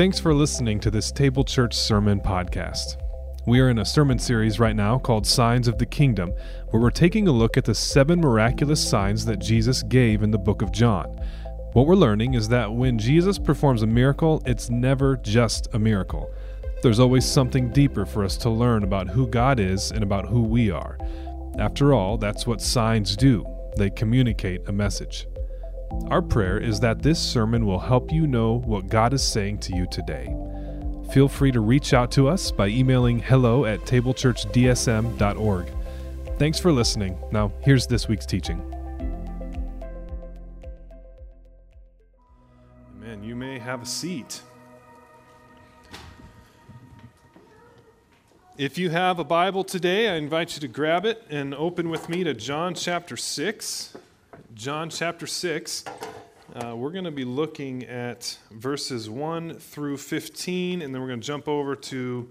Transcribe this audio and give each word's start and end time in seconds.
Thanks 0.00 0.18
for 0.18 0.32
listening 0.32 0.80
to 0.80 0.90
this 0.90 1.12
Table 1.12 1.44
Church 1.44 1.76
Sermon 1.76 2.20
podcast. 2.20 2.96
We 3.46 3.60
are 3.60 3.68
in 3.68 3.80
a 3.80 3.84
sermon 3.84 4.18
series 4.18 4.58
right 4.58 4.74
now 4.74 4.98
called 4.98 5.26
Signs 5.26 5.68
of 5.68 5.76
the 5.76 5.84
Kingdom, 5.84 6.32
where 6.70 6.80
we're 6.80 6.90
taking 6.90 7.28
a 7.28 7.32
look 7.32 7.58
at 7.58 7.66
the 7.66 7.74
seven 7.74 8.18
miraculous 8.18 8.82
signs 8.82 9.26
that 9.26 9.40
Jesus 9.40 9.82
gave 9.82 10.22
in 10.22 10.30
the 10.30 10.38
book 10.38 10.62
of 10.62 10.72
John. 10.72 11.04
What 11.74 11.86
we're 11.86 11.96
learning 11.96 12.32
is 12.32 12.48
that 12.48 12.72
when 12.72 12.98
Jesus 12.98 13.38
performs 13.38 13.82
a 13.82 13.86
miracle, 13.86 14.42
it's 14.46 14.70
never 14.70 15.18
just 15.18 15.68
a 15.74 15.78
miracle. 15.78 16.32
There's 16.82 16.98
always 16.98 17.26
something 17.26 17.70
deeper 17.70 18.06
for 18.06 18.24
us 18.24 18.38
to 18.38 18.48
learn 18.48 18.84
about 18.84 19.10
who 19.10 19.26
God 19.26 19.60
is 19.60 19.90
and 19.90 20.02
about 20.02 20.26
who 20.26 20.40
we 20.40 20.70
are. 20.70 20.96
After 21.58 21.92
all, 21.92 22.16
that's 22.16 22.46
what 22.46 22.62
signs 22.62 23.16
do 23.16 23.44
they 23.76 23.90
communicate 23.90 24.66
a 24.66 24.72
message. 24.72 25.26
Our 26.08 26.22
prayer 26.22 26.58
is 26.58 26.80
that 26.80 27.02
this 27.02 27.20
sermon 27.20 27.66
will 27.66 27.78
help 27.78 28.12
you 28.12 28.26
know 28.26 28.58
what 28.60 28.88
God 28.88 29.12
is 29.12 29.22
saying 29.22 29.58
to 29.60 29.76
you 29.76 29.86
today. 29.90 30.34
Feel 31.12 31.28
free 31.28 31.50
to 31.52 31.60
reach 31.60 31.92
out 31.92 32.10
to 32.12 32.28
us 32.28 32.52
by 32.52 32.68
emailing 32.68 33.18
hello 33.18 33.64
at 33.64 33.80
tablechurchdsm.org. 33.80 35.66
Thanks 36.38 36.58
for 36.58 36.72
listening. 36.72 37.18
Now, 37.32 37.52
here's 37.60 37.86
this 37.86 38.08
week's 38.08 38.26
teaching. 38.26 38.60
Amen. 42.96 43.22
You 43.22 43.34
may 43.34 43.58
have 43.58 43.82
a 43.82 43.86
seat. 43.86 44.42
If 48.56 48.78
you 48.78 48.90
have 48.90 49.18
a 49.18 49.24
Bible 49.24 49.64
today, 49.64 50.08
I 50.08 50.14
invite 50.14 50.54
you 50.54 50.60
to 50.60 50.68
grab 50.68 51.06
it 51.06 51.24
and 51.30 51.54
open 51.54 51.88
with 51.88 52.08
me 52.08 52.24
to 52.24 52.34
John 52.34 52.74
chapter 52.74 53.16
6. 53.16 53.96
John 54.54 54.90
chapter 54.90 55.26
6. 55.26 55.84
Uh, 56.54 56.74
we're 56.76 56.90
going 56.90 57.04
to 57.04 57.10
be 57.10 57.24
looking 57.24 57.84
at 57.84 58.38
verses 58.50 59.08
1 59.08 59.54
through 59.54 59.96
15, 59.96 60.82
and 60.82 60.94
then 60.94 61.00
we're 61.00 61.08
going 61.08 61.20
to 61.20 61.26
jump 61.26 61.48
over 61.48 61.76
to 61.76 62.28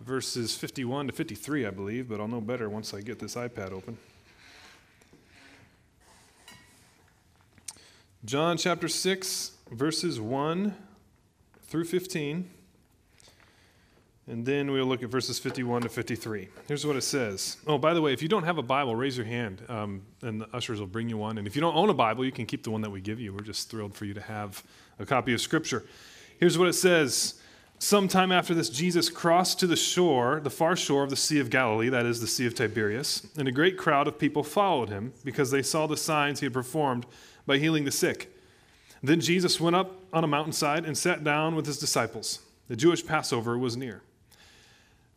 verses 0.00 0.54
51 0.54 1.08
to 1.08 1.12
53, 1.12 1.66
I 1.66 1.70
believe, 1.70 2.08
but 2.08 2.20
I'll 2.20 2.28
know 2.28 2.40
better 2.40 2.68
once 2.68 2.94
I 2.94 3.00
get 3.00 3.18
this 3.18 3.34
iPad 3.34 3.72
open. 3.72 3.98
John 8.24 8.56
chapter 8.56 8.88
6, 8.88 9.52
verses 9.70 10.20
1 10.20 10.74
through 11.62 11.84
15. 11.84 12.50
And 14.30 14.46
then 14.46 14.70
we'll 14.70 14.86
look 14.86 15.02
at 15.02 15.08
verses 15.08 15.40
51 15.40 15.82
to 15.82 15.88
53. 15.88 16.48
Here's 16.68 16.86
what 16.86 16.94
it 16.94 17.02
says. 17.02 17.56
Oh, 17.66 17.78
by 17.78 17.94
the 17.94 18.00
way, 18.00 18.12
if 18.12 18.22
you 18.22 18.28
don't 18.28 18.44
have 18.44 18.58
a 18.58 18.62
Bible, 18.62 18.94
raise 18.94 19.16
your 19.16 19.26
hand, 19.26 19.60
um, 19.68 20.02
and 20.22 20.40
the 20.40 20.48
ushers 20.54 20.78
will 20.78 20.86
bring 20.86 21.08
you 21.08 21.16
one. 21.16 21.36
And 21.36 21.48
if 21.48 21.56
you 21.56 21.60
don't 21.60 21.74
own 21.74 21.90
a 21.90 21.94
Bible, 21.94 22.24
you 22.24 22.30
can 22.30 22.46
keep 22.46 22.62
the 22.62 22.70
one 22.70 22.80
that 22.82 22.90
we 22.90 23.00
give 23.00 23.18
you. 23.18 23.32
We're 23.32 23.40
just 23.40 23.68
thrilled 23.68 23.92
for 23.92 24.04
you 24.04 24.14
to 24.14 24.20
have 24.20 24.62
a 25.00 25.04
copy 25.04 25.34
of 25.34 25.40
Scripture. 25.40 25.84
Here's 26.38 26.56
what 26.56 26.68
it 26.68 26.74
says. 26.74 27.40
Sometime 27.80 28.30
after 28.30 28.54
this, 28.54 28.70
Jesus 28.70 29.08
crossed 29.08 29.58
to 29.60 29.66
the 29.66 29.74
shore, 29.74 30.38
the 30.38 30.48
far 30.48 30.76
shore 30.76 31.02
of 31.02 31.10
the 31.10 31.16
Sea 31.16 31.40
of 31.40 31.50
Galilee, 31.50 31.88
that 31.88 32.06
is 32.06 32.20
the 32.20 32.28
Sea 32.28 32.46
of 32.46 32.54
Tiberias, 32.54 33.26
and 33.36 33.48
a 33.48 33.52
great 33.52 33.76
crowd 33.76 34.06
of 34.06 34.16
people 34.16 34.44
followed 34.44 34.90
him 34.90 35.12
because 35.24 35.50
they 35.50 35.62
saw 35.62 35.88
the 35.88 35.96
signs 35.96 36.38
he 36.38 36.46
had 36.46 36.52
performed 36.52 37.04
by 37.46 37.58
healing 37.58 37.84
the 37.84 37.90
sick. 37.90 38.32
Then 39.02 39.20
Jesus 39.20 39.58
went 39.58 39.74
up 39.74 39.98
on 40.12 40.22
a 40.22 40.28
mountainside 40.28 40.84
and 40.84 40.96
sat 40.96 41.24
down 41.24 41.56
with 41.56 41.66
his 41.66 41.78
disciples. 41.78 42.40
The 42.68 42.76
Jewish 42.76 43.04
Passover 43.04 43.58
was 43.58 43.76
near. 43.76 44.02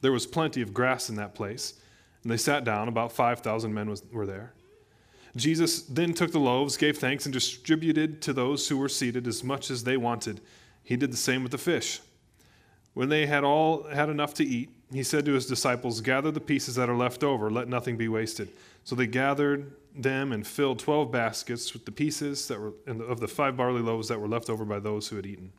There 0.00 0.12
was 0.12 0.26
plenty 0.26 0.62
of 0.62 0.72
grass 0.72 1.08
in 1.08 1.16
that 1.16 1.34
place, 1.34 1.74
and 2.22 2.30
they 2.30 2.36
sat 2.36 2.64
down. 2.64 2.88
About 2.88 3.12
5,000 3.12 3.72
men 3.72 3.90
was, 3.90 4.02
were 4.12 4.26
there. 4.26 4.52
Jesus 5.36 5.82
then 5.82 6.14
took 6.14 6.32
the 6.32 6.40
loaves, 6.40 6.76
gave 6.76 6.98
thanks, 6.98 7.26
and 7.26 7.32
distributed 7.32 8.22
to 8.22 8.32
those 8.32 8.68
who 8.68 8.76
were 8.76 8.88
seated 8.88 9.26
as 9.26 9.44
much 9.44 9.70
as 9.70 9.84
they 9.84 9.96
wanted. 9.96 10.40
He 10.82 10.96
did 10.96 11.12
the 11.12 11.16
same 11.16 11.42
with 11.42 11.52
the 11.52 11.58
fish. 11.58 12.00
When 12.94 13.08
they 13.08 13.26
had 13.26 13.44
all 13.44 13.84
had 13.84 14.08
enough 14.08 14.34
to 14.34 14.44
eat, 14.44 14.70
he 14.92 15.02
said 15.02 15.24
to 15.26 15.34
his 15.34 15.46
disciples, 15.46 16.00
Gather 16.00 16.30
the 16.30 16.40
pieces 16.40 16.74
that 16.76 16.88
are 16.88 16.96
left 16.96 17.22
over, 17.22 17.50
let 17.50 17.68
nothing 17.68 17.96
be 17.96 18.08
wasted. 18.08 18.48
So 18.84 18.96
they 18.96 19.06
gathered 19.06 19.72
them 19.94 20.32
and 20.32 20.46
filled 20.46 20.78
12 20.78 21.12
baskets 21.12 21.72
with 21.72 21.84
the 21.84 21.92
pieces 21.92 22.48
that 22.48 22.58
were 22.58 22.72
of 22.86 23.20
the 23.20 23.28
five 23.28 23.56
barley 23.56 23.82
loaves 23.82 24.08
that 24.08 24.20
were 24.20 24.28
left 24.28 24.48
over 24.48 24.64
by 24.64 24.80
those 24.80 25.08
who 25.08 25.16
had 25.16 25.26
eaten. 25.26 25.52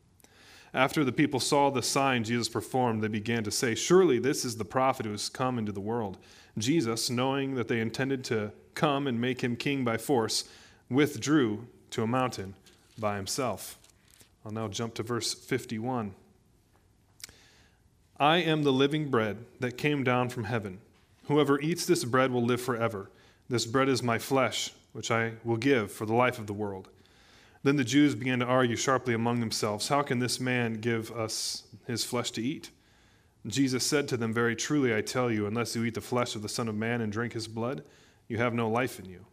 After 0.72 1.04
the 1.04 1.12
people 1.12 1.40
saw 1.40 1.70
the 1.70 1.82
sign 1.82 2.22
Jesus 2.22 2.48
performed, 2.48 3.02
they 3.02 3.08
began 3.08 3.42
to 3.44 3.50
say, 3.50 3.74
Surely 3.74 4.18
this 4.18 4.44
is 4.44 4.56
the 4.56 4.64
prophet 4.64 5.04
who 5.04 5.12
has 5.12 5.28
come 5.28 5.58
into 5.58 5.72
the 5.72 5.80
world. 5.80 6.16
Jesus, 6.56 7.10
knowing 7.10 7.54
that 7.56 7.68
they 7.68 7.80
intended 7.80 8.24
to 8.24 8.52
come 8.74 9.06
and 9.06 9.20
make 9.20 9.42
him 9.42 9.56
king 9.56 9.84
by 9.84 9.96
force, 9.96 10.44
withdrew 10.88 11.66
to 11.90 12.02
a 12.02 12.06
mountain 12.06 12.54
by 12.98 13.16
himself. 13.16 13.78
I'll 14.44 14.52
now 14.52 14.68
jump 14.68 14.94
to 14.94 15.02
verse 15.02 15.34
51. 15.34 16.14
I 18.18 18.36
am 18.38 18.62
the 18.62 18.72
living 18.72 19.10
bread 19.10 19.38
that 19.60 19.78
came 19.78 20.04
down 20.04 20.28
from 20.28 20.44
heaven. 20.44 20.80
Whoever 21.24 21.60
eats 21.60 21.86
this 21.86 22.04
bread 22.04 22.30
will 22.30 22.44
live 22.44 22.60
forever. 22.60 23.10
This 23.48 23.66
bread 23.66 23.88
is 23.88 24.02
my 24.02 24.18
flesh, 24.18 24.72
which 24.92 25.10
I 25.10 25.32
will 25.44 25.56
give 25.56 25.90
for 25.90 26.06
the 26.06 26.14
life 26.14 26.38
of 26.38 26.46
the 26.46 26.52
world. 26.52 26.88
Then 27.62 27.76
the 27.76 27.84
Jews 27.84 28.14
began 28.14 28.38
to 28.38 28.46
argue 28.46 28.76
sharply 28.76 29.14
among 29.14 29.40
themselves 29.40 29.88
How 29.88 30.02
can 30.02 30.18
this 30.18 30.40
man 30.40 30.74
give 30.74 31.10
us 31.12 31.64
his 31.86 32.04
flesh 32.04 32.30
to 32.32 32.42
eat? 32.42 32.70
Jesus 33.46 33.86
said 33.86 34.06
to 34.08 34.16
them, 34.16 34.32
Very 34.32 34.54
truly 34.54 34.94
I 34.94 35.00
tell 35.00 35.30
you, 35.30 35.46
unless 35.46 35.74
you 35.74 35.84
eat 35.84 35.94
the 35.94 36.00
flesh 36.00 36.34
of 36.34 36.42
the 36.42 36.48
Son 36.48 36.68
of 36.68 36.74
Man 36.74 37.00
and 37.00 37.10
drink 37.12 37.32
his 37.32 37.48
blood, 37.48 37.82
you 38.28 38.38
have 38.38 38.52
no 38.52 38.68
life 38.68 38.98
in 38.98 39.06
you. 39.06 39.24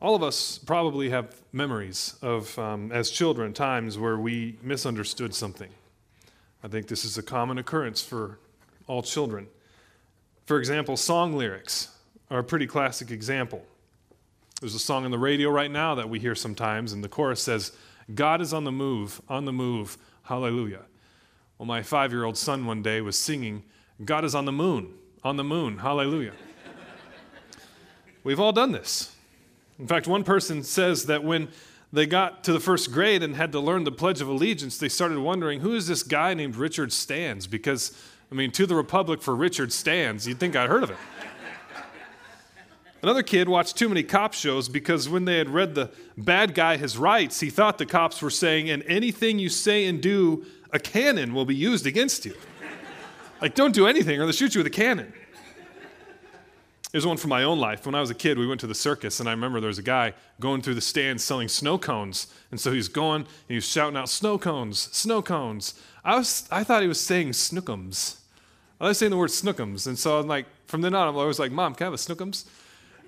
All 0.00 0.16
of 0.16 0.22
us 0.24 0.58
probably 0.58 1.10
have 1.10 1.40
memories 1.52 2.16
of, 2.22 2.58
um, 2.58 2.90
as 2.90 3.08
children, 3.10 3.52
times 3.52 3.96
where 3.96 4.18
we 4.18 4.58
misunderstood 4.60 5.32
something. 5.32 5.70
I 6.64 6.68
think 6.68 6.88
this 6.88 7.04
is 7.04 7.16
a 7.18 7.22
common 7.22 7.58
occurrence 7.58 8.02
for 8.02 8.40
all 8.88 9.02
children. 9.02 9.46
For 10.46 10.58
example, 10.58 10.96
song 10.96 11.34
lyrics 11.36 11.96
are 12.30 12.40
a 12.40 12.44
pretty 12.44 12.66
classic 12.66 13.12
example. 13.12 13.64
There's 14.62 14.76
a 14.76 14.78
song 14.78 15.04
on 15.04 15.10
the 15.10 15.18
radio 15.18 15.50
right 15.50 15.72
now 15.72 15.96
that 15.96 16.08
we 16.08 16.20
hear 16.20 16.36
sometimes, 16.36 16.92
and 16.92 17.02
the 17.02 17.08
chorus 17.08 17.42
says, 17.42 17.72
God 18.14 18.40
is 18.40 18.52
on 18.52 18.62
the 18.62 18.70
move, 18.70 19.20
on 19.28 19.44
the 19.44 19.52
move, 19.52 19.98
hallelujah. 20.22 20.82
Well, 21.58 21.66
my 21.66 21.82
five 21.82 22.12
year 22.12 22.22
old 22.22 22.38
son 22.38 22.64
one 22.64 22.80
day 22.80 23.00
was 23.00 23.18
singing, 23.18 23.64
God 24.04 24.24
is 24.24 24.36
on 24.36 24.44
the 24.44 24.52
moon, 24.52 24.94
on 25.24 25.36
the 25.36 25.42
moon, 25.42 25.78
hallelujah. 25.78 26.34
We've 28.22 28.38
all 28.38 28.52
done 28.52 28.70
this. 28.70 29.16
In 29.80 29.88
fact, 29.88 30.06
one 30.06 30.22
person 30.22 30.62
says 30.62 31.06
that 31.06 31.24
when 31.24 31.48
they 31.92 32.06
got 32.06 32.44
to 32.44 32.52
the 32.52 32.60
first 32.60 32.92
grade 32.92 33.24
and 33.24 33.34
had 33.34 33.50
to 33.50 33.58
learn 33.58 33.82
the 33.82 33.90
Pledge 33.90 34.20
of 34.20 34.28
Allegiance, 34.28 34.78
they 34.78 34.88
started 34.88 35.18
wondering 35.18 35.58
who 35.58 35.74
is 35.74 35.88
this 35.88 36.04
guy 36.04 36.34
named 36.34 36.54
Richard 36.54 36.92
Stands? 36.92 37.48
Because, 37.48 38.00
I 38.30 38.36
mean, 38.36 38.52
to 38.52 38.64
the 38.64 38.76
Republic 38.76 39.22
for 39.22 39.34
Richard 39.34 39.72
Stands, 39.72 40.28
you'd 40.28 40.38
think 40.38 40.54
I'd 40.54 40.68
heard 40.68 40.84
of 40.84 40.90
it. 40.90 40.98
Another 43.02 43.24
kid 43.24 43.48
watched 43.48 43.76
too 43.76 43.88
many 43.88 44.04
cop 44.04 44.32
shows 44.32 44.68
because 44.68 45.08
when 45.08 45.24
they 45.24 45.38
had 45.38 45.48
read 45.48 45.74
The 45.74 45.90
Bad 46.16 46.54
Guy 46.54 46.76
his 46.76 46.96
Rights, 46.96 47.40
he 47.40 47.50
thought 47.50 47.78
the 47.78 47.86
cops 47.86 48.22
were 48.22 48.30
saying, 48.30 48.70
and 48.70 48.84
anything 48.86 49.40
you 49.40 49.48
say 49.48 49.86
and 49.86 50.00
do, 50.00 50.46
a 50.72 50.78
cannon 50.78 51.34
will 51.34 51.44
be 51.44 51.54
used 51.54 51.84
against 51.84 52.24
you. 52.24 52.34
like, 53.40 53.56
don't 53.56 53.74
do 53.74 53.88
anything 53.88 54.20
or 54.20 54.24
they'll 54.24 54.32
shoot 54.32 54.54
you 54.54 54.60
with 54.60 54.68
a 54.68 54.70
cannon. 54.70 55.12
Here's 56.92 57.06
one 57.06 57.16
from 57.16 57.30
my 57.30 57.42
own 57.42 57.58
life. 57.58 57.86
When 57.86 57.94
I 57.94 58.00
was 58.00 58.10
a 58.10 58.14
kid, 58.14 58.38
we 58.38 58.46
went 58.46 58.60
to 58.60 58.66
the 58.66 58.74
circus, 58.74 59.18
and 59.18 59.26
I 59.26 59.32
remember 59.32 59.60
there 59.60 59.68
was 59.68 59.78
a 59.78 59.82
guy 59.82 60.12
going 60.38 60.60
through 60.60 60.74
the 60.74 60.82
stands 60.82 61.24
selling 61.24 61.48
snow 61.48 61.78
cones. 61.78 62.26
And 62.50 62.60
so 62.60 62.70
he's 62.70 62.88
going 62.88 63.22
and 63.22 63.28
he 63.48 63.54
was 63.54 63.66
shouting 63.66 63.96
out, 63.96 64.10
Snow 64.10 64.36
cones, 64.36 64.78
snow 64.92 65.22
cones. 65.22 65.74
I, 66.04 66.16
was, 66.16 66.46
I 66.52 66.62
thought 66.64 66.82
he 66.82 66.88
was 66.88 67.00
saying 67.00 67.30
snookums. 67.30 68.16
I 68.78 68.88
was 68.88 68.98
saying 68.98 69.10
the 69.10 69.16
word 69.16 69.30
snookums. 69.30 69.86
And 69.86 69.98
so 69.98 70.20
I'm 70.20 70.28
like, 70.28 70.44
from 70.66 70.82
then 70.82 70.94
on, 70.94 71.08
I'm 71.08 71.16
always 71.16 71.38
like, 71.38 71.50
Mom, 71.50 71.74
can 71.74 71.86
I 71.86 71.90
have 71.90 71.94
a 71.94 71.96
snookums? 71.96 72.44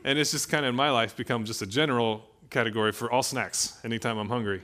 And 0.05 0.19
it's 0.19 0.31
just 0.31 0.51
kind 0.51 0.65
of 0.67 0.71
in 0.71 0.77
my 0.77 0.91
life 0.91 1.17
become 1.17 1.45
just 1.45 1.63
a 1.63 1.67
general 1.67 2.29
category 2.51 2.93
for 2.93 3.11
all 3.11 3.23
snacks. 3.23 3.79
Anytime 3.85 4.19
I'm 4.19 4.29
hungry, 4.29 4.63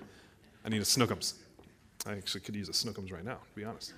I 0.65 0.69
need 0.69 0.83
a 0.83 0.85
Snookums. 0.85 1.35
I 2.07 2.13
actually 2.13 2.43
could 2.43 2.55
use 2.55 2.69
a 2.69 2.73
Snookums 2.73 3.11
right 3.13 3.25
now, 3.25 3.37
to 3.37 3.55
be 3.57 3.65
honest. 3.65 3.95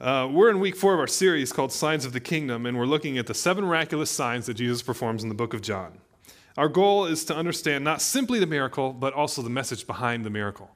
Uh, 0.00 0.28
we're 0.30 0.50
in 0.50 0.60
week 0.60 0.76
four 0.76 0.92
of 0.92 1.00
our 1.00 1.06
series 1.06 1.52
called 1.52 1.72
Signs 1.72 2.04
of 2.04 2.12
the 2.12 2.20
Kingdom, 2.20 2.66
and 2.66 2.76
we're 2.76 2.86
looking 2.86 3.16
at 3.16 3.26
the 3.26 3.34
seven 3.34 3.64
miraculous 3.64 4.10
signs 4.10 4.46
that 4.46 4.54
Jesus 4.54 4.82
performs 4.82 5.22
in 5.22 5.28
the 5.28 5.34
book 5.34 5.54
of 5.54 5.62
John. 5.62 5.98
Our 6.58 6.68
goal 6.68 7.06
is 7.06 7.24
to 7.26 7.36
understand 7.36 7.84
not 7.84 8.02
simply 8.02 8.38
the 8.38 8.46
miracle, 8.46 8.92
but 8.92 9.14
also 9.14 9.42
the 9.42 9.50
message 9.50 9.86
behind 9.86 10.24
the 10.24 10.30
miracle. 10.30 10.75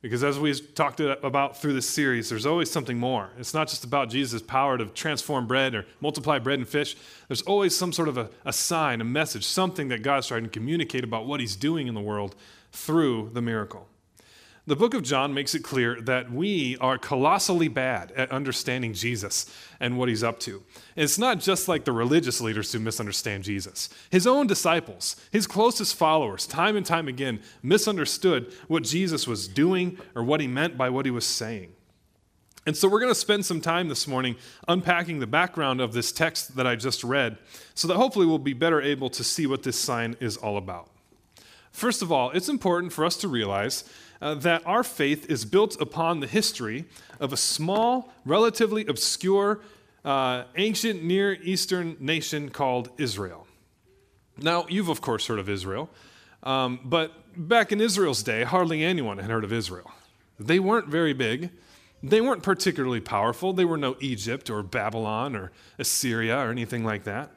Because 0.00 0.22
as 0.22 0.38
we've 0.38 0.74
talked 0.76 1.00
about 1.00 1.56
through 1.60 1.72
this 1.72 1.88
series, 1.88 2.28
there's 2.28 2.46
always 2.46 2.70
something 2.70 2.98
more. 2.98 3.30
It's 3.36 3.52
not 3.52 3.66
just 3.66 3.82
about 3.82 4.10
Jesus' 4.10 4.40
power 4.40 4.78
to 4.78 4.86
transform 4.86 5.48
bread 5.48 5.74
or 5.74 5.86
multiply 6.00 6.38
bread 6.38 6.60
and 6.60 6.68
fish. 6.68 6.96
There's 7.26 7.42
always 7.42 7.76
some 7.76 7.92
sort 7.92 8.08
of 8.08 8.16
a, 8.16 8.30
a 8.44 8.52
sign, 8.52 9.00
a 9.00 9.04
message, 9.04 9.44
something 9.44 9.88
that 9.88 10.02
God's 10.02 10.28
trying 10.28 10.44
to 10.44 10.50
communicate 10.50 11.02
about 11.02 11.26
what 11.26 11.40
He's 11.40 11.56
doing 11.56 11.88
in 11.88 11.94
the 11.94 12.00
world 12.00 12.36
through 12.70 13.30
the 13.32 13.42
miracle. 13.42 13.88
The 14.68 14.76
book 14.76 14.92
of 14.92 15.02
John 15.02 15.32
makes 15.32 15.54
it 15.54 15.64
clear 15.64 15.98
that 16.02 16.30
we 16.30 16.76
are 16.76 16.98
colossally 16.98 17.68
bad 17.68 18.12
at 18.12 18.30
understanding 18.30 18.92
Jesus 18.92 19.46
and 19.80 19.96
what 19.96 20.10
he's 20.10 20.22
up 20.22 20.38
to. 20.40 20.62
it's 20.94 21.16
not 21.16 21.40
just 21.40 21.68
like 21.68 21.86
the 21.86 21.92
religious 21.92 22.38
leaders 22.42 22.70
who 22.70 22.78
misunderstand 22.78 23.44
Jesus. 23.44 23.88
His 24.10 24.26
own 24.26 24.46
disciples, 24.46 25.16
his 25.32 25.46
closest 25.46 25.94
followers, 25.96 26.46
time 26.46 26.76
and 26.76 26.84
time 26.84 27.08
again, 27.08 27.40
misunderstood 27.62 28.52
what 28.66 28.82
Jesus 28.82 29.26
was 29.26 29.48
doing 29.48 29.96
or 30.14 30.22
what 30.22 30.38
he 30.38 30.46
meant 30.46 30.76
by 30.76 30.90
what 30.90 31.06
he 31.06 31.10
was 31.10 31.24
saying. 31.24 31.72
And 32.66 32.76
so 32.76 32.88
we're 32.88 33.00
going 33.00 33.10
to 33.10 33.18
spend 33.18 33.46
some 33.46 33.62
time 33.62 33.88
this 33.88 34.06
morning 34.06 34.36
unpacking 34.68 35.18
the 35.18 35.26
background 35.26 35.80
of 35.80 35.94
this 35.94 36.12
text 36.12 36.56
that 36.56 36.66
I 36.66 36.76
just 36.76 37.02
read 37.02 37.38
so 37.74 37.88
that 37.88 37.96
hopefully 37.96 38.26
we'll 38.26 38.36
be 38.36 38.52
better 38.52 38.82
able 38.82 39.08
to 39.08 39.24
see 39.24 39.46
what 39.46 39.62
this 39.62 39.80
sign 39.80 40.14
is 40.20 40.36
all 40.36 40.58
about. 40.58 40.90
First 41.72 42.02
of 42.02 42.10
all, 42.10 42.30
it's 42.32 42.48
important 42.48 42.92
for 42.92 43.04
us 43.04 43.16
to 43.18 43.28
realize 43.28 43.84
uh, 44.20 44.34
that 44.34 44.66
our 44.66 44.82
faith 44.82 45.30
is 45.30 45.44
built 45.44 45.80
upon 45.80 46.20
the 46.20 46.26
history 46.26 46.84
of 47.20 47.32
a 47.32 47.36
small, 47.36 48.12
relatively 48.24 48.86
obscure, 48.86 49.60
uh, 50.04 50.44
ancient 50.56 51.02
Near 51.02 51.34
Eastern 51.42 51.96
nation 52.00 52.48
called 52.50 52.90
Israel. 52.98 53.46
Now, 54.36 54.66
you've 54.68 54.88
of 54.88 55.00
course 55.00 55.26
heard 55.26 55.38
of 55.38 55.48
Israel, 55.48 55.90
um, 56.42 56.80
but 56.84 57.12
back 57.36 57.72
in 57.72 57.80
Israel's 57.80 58.22
day, 58.22 58.44
hardly 58.44 58.84
anyone 58.84 59.18
had 59.18 59.30
heard 59.30 59.44
of 59.44 59.52
Israel. 59.52 59.90
They 60.38 60.58
weren't 60.58 60.88
very 60.88 61.12
big. 61.12 61.50
They 62.02 62.20
weren't 62.20 62.44
particularly 62.44 63.00
powerful. 63.00 63.52
They 63.52 63.64
were 63.64 63.76
no 63.76 63.96
Egypt 64.00 64.50
or 64.50 64.62
Babylon 64.62 65.34
or 65.34 65.50
Assyria 65.78 66.38
or 66.38 66.50
anything 66.50 66.84
like 66.84 67.04
that. 67.04 67.32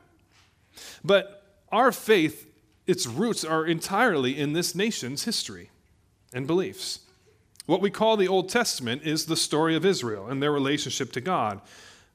But 1.04 1.44
our 1.72 1.92
faith, 1.92 2.48
its 2.86 3.08
roots 3.08 3.44
are 3.44 3.66
entirely 3.66 4.38
in 4.38 4.54
this 4.54 4.76
nation's 4.76 5.24
history 5.24 5.72
and 6.34 6.48
beliefs. 6.48 7.00
What 7.66 7.82
we 7.82 7.90
call 7.90 8.18
the 8.18 8.28
Old 8.28 8.50
Testament 8.50 9.04
is 9.04 9.26
the 9.26 9.38
story 9.38 9.76
of 9.76 9.86
Israel 9.86 10.28
and 10.28 10.42
their 10.42 10.52
relationship 10.52 11.12
to 11.14 11.22
God. 11.22 11.62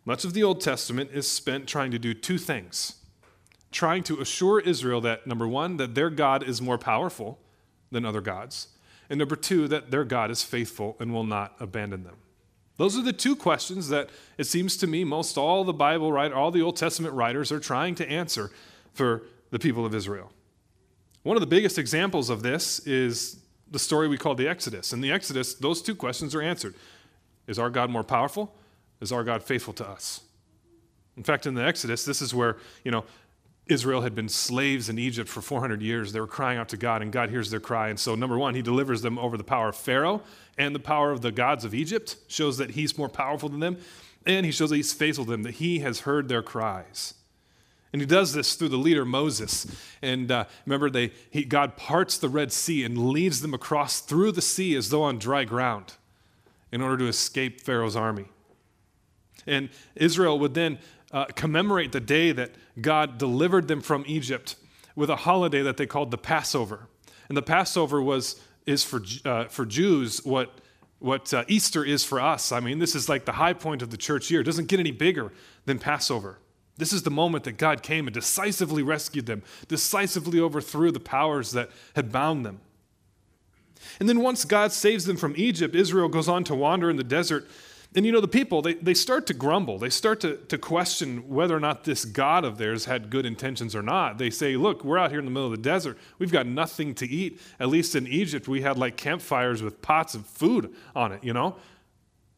Much 0.04 0.24
of 0.24 0.34
the 0.34 0.42
Old 0.42 0.60
Testament 0.60 1.10
is 1.12 1.30
spent 1.30 1.66
trying 1.66 1.90
to 1.90 1.98
do 1.98 2.14
two 2.14 2.38
things 2.38 2.94
trying 3.76 4.02
to 4.02 4.20
assure 4.20 4.60
Israel 4.60 5.02
that, 5.02 5.26
number 5.26 5.46
one, 5.46 5.76
that 5.76 5.94
their 5.94 6.08
God 6.08 6.42
is 6.42 6.62
more 6.62 6.78
powerful 6.78 7.38
than 7.90 8.06
other 8.06 8.22
gods, 8.22 8.68
and 9.10 9.18
number 9.18 9.36
two, 9.36 9.68
that 9.68 9.90
their 9.90 10.04
God 10.04 10.30
is 10.30 10.42
faithful 10.42 10.96
and 10.98 11.12
will 11.12 11.24
not 11.24 11.54
abandon 11.60 12.02
them. 12.02 12.16
Those 12.78 12.96
are 12.96 13.02
the 13.02 13.12
two 13.12 13.36
questions 13.36 13.88
that 13.88 14.08
it 14.38 14.44
seems 14.44 14.78
to 14.78 14.86
me 14.86 15.04
most 15.04 15.36
all 15.36 15.62
the 15.62 15.74
Bible 15.74 16.10
write, 16.10 16.32
all 16.32 16.50
the 16.50 16.62
Old 16.62 16.76
Testament 16.76 17.14
writers 17.14 17.52
are 17.52 17.60
trying 17.60 17.94
to 17.96 18.10
answer 18.10 18.50
for 18.94 19.24
the 19.50 19.58
people 19.58 19.86
of 19.86 19.94
Israel. 19.94 20.32
One 21.22 21.36
of 21.36 21.40
the 21.40 21.46
biggest 21.46 21.78
examples 21.78 22.30
of 22.30 22.42
this 22.42 22.78
is 22.80 23.38
the 23.70 23.78
story 23.78 24.08
we 24.08 24.18
call 24.18 24.34
the 24.34 24.48
Exodus. 24.48 24.92
In 24.92 25.00
the 25.00 25.10
Exodus, 25.10 25.54
those 25.54 25.82
two 25.82 25.94
questions 25.94 26.34
are 26.34 26.42
answered 26.42 26.74
Is 27.46 27.58
our 27.58 27.70
God 27.70 27.90
more 27.90 28.04
powerful? 28.04 28.54
Is 29.00 29.12
our 29.12 29.24
God 29.24 29.42
faithful 29.42 29.74
to 29.74 29.88
us? 29.88 30.20
In 31.16 31.22
fact, 31.22 31.46
in 31.46 31.54
the 31.54 31.64
Exodus, 31.64 32.04
this 32.04 32.20
is 32.20 32.34
where, 32.34 32.56
you 32.84 32.90
know, 32.90 33.04
Israel 33.66 34.02
had 34.02 34.14
been 34.14 34.28
slaves 34.28 34.88
in 34.88 34.98
Egypt 34.98 35.28
for 35.28 35.40
400 35.40 35.82
years. 35.82 36.12
They 36.12 36.20
were 36.20 36.26
crying 36.26 36.58
out 36.58 36.68
to 36.68 36.76
God, 36.76 37.02
and 37.02 37.10
God 37.10 37.30
hears 37.30 37.50
their 37.50 37.60
cry. 37.60 37.88
And 37.88 37.98
so, 37.98 38.14
number 38.14 38.38
one, 38.38 38.54
he 38.54 38.62
delivers 38.62 39.02
them 39.02 39.18
over 39.18 39.36
the 39.36 39.44
power 39.44 39.70
of 39.70 39.76
Pharaoh 39.76 40.22
and 40.56 40.74
the 40.74 40.80
power 40.80 41.10
of 41.10 41.20
the 41.20 41.32
gods 41.32 41.64
of 41.64 41.74
Egypt, 41.74 42.16
shows 42.28 42.58
that 42.58 42.70
he's 42.70 42.96
more 42.96 43.08
powerful 43.08 43.48
than 43.48 43.60
them, 43.60 43.78
and 44.24 44.46
he 44.46 44.52
shows 44.52 44.70
that 44.70 44.76
he's 44.76 44.92
faithful 44.92 45.24
to 45.24 45.30
them, 45.32 45.42
that 45.42 45.54
he 45.54 45.80
has 45.80 46.00
heard 46.00 46.28
their 46.28 46.42
cries. 46.42 47.14
And 47.92 48.02
he 48.02 48.06
does 48.06 48.32
this 48.32 48.54
through 48.54 48.68
the 48.70 48.76
leader 48.76 49.04
Moses. 49.04 49.66
And 50.02 50.30
uh, 50.30 50.44
remember, 50.66 50.90
they, 50.90 51.12
he, 51.30 51.44
God 51.44 51.76
parts 51.76 52.18
the 52.18 52.28
Red 52.28 52.52
Sea 52.52 52.84
and 52.84 53.10
leads 53.10 53.40
them 53.40 53.54
across 53.54 54.00
through 54.00 54.32
the 54.32 54.42
sea 54.42 54.74
as 54.74 54.90
though 54.90 55.02
on 55.02 55.18
dry 55.18 55.44
ground 55.44 55.94
in 56.72 56.82
order 56.82 56.98
to 56.98 57.06
escape 57.06 57.60
Pharaoh's 57.60 57.96
army. 57.96 58.26
And 59.46 59.70
Israel 59.94 60.38
would 60.40 60.54
then 60.54 60.78
uh, 61.12 61.26
commemorate 61.26 61.92
the 61.92 62.00
day 62.00 62.32
that 62.32 62.52
God 62.80 63.18
delivered 63.18 63.68
them 63.68 63.80
from 63.80 64.04
Egypt 64.06 64.56
with 64.94 65.08
a 65.08 65.16
holiday 65.16 65.62
that 65.62 65.76
they 65.76 65.86
called 65.86 66.10
the 66.10 66.18
Passover. 66.18 66.88
And 67.28 67.36
the 67.36 67.42
Passover 67.42 68.02
was, 68.02 68.40
is 68.66 68.82
for, 68.82 69.02
uh, 69.24 69.44
for 69.44 69.64
Jews 69.64 70.24
what, 70.24 70.52
what 70.98 71.32
uh, 71.32 71.44
Easter 71.48 71.84
is 71.84 72.04
for 72.04 72.20
us. 72.20 72.50
I 72.50 72.60
mean, 72.60 72.78
this 72.78 72.94
is 72.94 73.08
like 73.08 73.24
the 73.24 73.32
high 73.32 73.52
point 73.52 73.82
of 73.82 73.90
the 73.90 73.96
church 73.96 74.30
year. 74.30 74.40
It 74.40 74.44
doesn't 74.44 74.66
get 74.66 74.80
any 74.80 74.90
bigger 74.90 75.32
than 75.66 75.78
Passover. 75.78 76.38
This 76.78 76.92
is 76.92 77.02
the 77.02 77.10
moment 77.10 77.44
that 77.44 77.56
God 77.56 77.82
came 77.82 78.06
and 78.06 78.14
decisively 78.14 78.82
rescued 78.82 79.26
them, 79.26 79.42
decisively 79.66 80.38
overthrew 80.40 80.90
the 80.90 81.00
powers 81.00 81.52
that 81.52 81.70
had 81.94 82.12
bound 82.12 82.44
them. 82.44 82.60
And 83.98 84.08
then 84.08 84.20
once 84.20 84.44
God 84.44 84.72
saves 84.72 85.06
them 85.06 85.16
from 85.16 85.34
Egypt, 85.36 85.74
Israel 85.74 86.08
goes 86.08 86.28
on 86.28 86.44
to 86.44 86.54
wander 86.54 86.90
in 86.90 86.96
the 86.96 87.04
desert. 87.04 87.48
And 87.94 88.04
you 88.04 88.12
know, 88.12 88.20
the 88.20 88.28
people, 88.28 88.60
they, 88.60 88.74
they 88.74 88.92
start 88.92 89.26
to 89.28 89.34
grumble. 89.34 89.78
They 89.78 89.88
start 89.88 90.20
to, 90.20 90.36
to 90.36 90.58
question 90.58 91.28
whether 91.30 91.56
or 91.56 91.60
not 91.60 91.84
this 91.84 92.04
God 92.04 92.44
of 92.44 92.58
theirs 92.58 92.84
had 92.84 93.08
good 93.08 93.24
intentions 93.24 93.74
or 93.74 93.82
not. 93.82 94.18
They 94.18 94.28
say, 94.28 94.56
Look, 94.56 94.84
we're 94.84 94.98
out 94.98 95.10
here 95.10 95.18
in 95.18 95.24
the 95.24 95.30
middle 95.30 95.46
of 95.46 95.56
the 95.56 95.62
desert. 95.62 95.96
We've 96.18 96.32
got 96.32 96.46
nothing 96.46 96.94
to 96.96 97.08
eat. 97.08 97.40
At 97.58 97.68
least 97.68 97.94
in 97.94 98.06
Egypt, 98.06 98.48
we 98.48 98.60
had 98.60 98.76
like 98.76 98.98
campfires 98.98 99.62
with 99.62 99.80
pots 99.80 100.14
of 100.14 100.26
food 100.26 100.74
on 100.94 101.12
it, 101.12 101.24
you 101.24 101.32
know? 101.32 101.56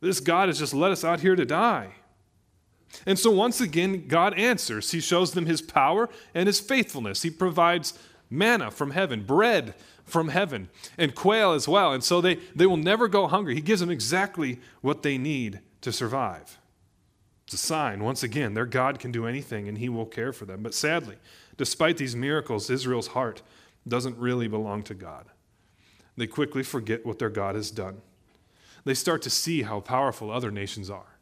This 0.00 0.20
God 0.20 0.48
has 0.48 0.60
just 0.60 0.74
let 0.74 0.92
us 0.92 1.02
out 1.02 1.20
here 1.20 1.34
to 1.34 1.44
die. 1.44 1.88
And 3.06 3.18
so 3.18 3.30
once 3.30 3.60
again, 3.60 4.06
God 4.08 4.34
answers. 4.38 4.90
He 4.90 5.00
shows 5.00 5.32
them 5.32 5.46
his 5.46 5.62
power 5.62 6.08
and 6.34 6.46
his 6.46 6.60
faithfulness. 6.60 7.22
He 7.22 7.30
provides 7.30 7.94
manna 8.30 8.70
from 8.70 8.90
heaven, 8.90 9.24
bread 9.24 9.74
from 10.04 10.28
heaven, 10.28 10.68
and 10.96 11.14
quail 11.14 11.52
as 11.52 11.68
well. 11.68 11.92
And 11.92 12.02
so 12.02 12.20
they, 12.20 12.36
they 12.54 12.66
will 12.66 12.76
never 12.76 13.08
go 13.08 13.26
hungry. 13.26 13.54
He 13.54 13.60
gives 13.60 13.80
them 13.80 13.90
exactly 13.90 14.60
what 14.80 15.02
they 15.02 15.18
need 15.18 15.60
to 15.82 15.92
survive. 15.92 16.58
It's 17.44 17.54
a 17.54 17.58
sign, 17.58 18.04
once 18.04 18.22
again, 18.22 18.54
their 18.54 18.66
God 18.66 18.98
can 18.98 19.10
do 19.10 19.26
anything 19.26 19.68
and 19.68 19.78
he 19.78 19.88
will 19.88 20.06
care 20.06 20.32
for 20.32 20.44
them. 20.44 20.62
But 20.62 20.74
sadly, 20.74 21.16
despite 21.56 21.96
these 21.96 22.14
miracles, 22.14 22.68
Israel's 22.68 23.08
heart 23.08 23.42
doesn't 23.86 24.18
really 24.18 24.48
belong 24.48 24.82
to 24.84 24.94
God. 24.94 25.26
They 26.16 26.26
quickly 26.26 26.62
forget 26.62 27.06
what 27.06 27.18
their 27.18 27.30
God 27.30 27.54
has 27.54 27.70
done. 27.70 28.02
They 28.84 28.94
start 28.94 29.22
to 29.22 29.30
see 29.30 29.62
how 29.62 29.80
powerful 29.80 30.30
other 30.30 30.50
nations 30.50 30.90
are 30.90 31.17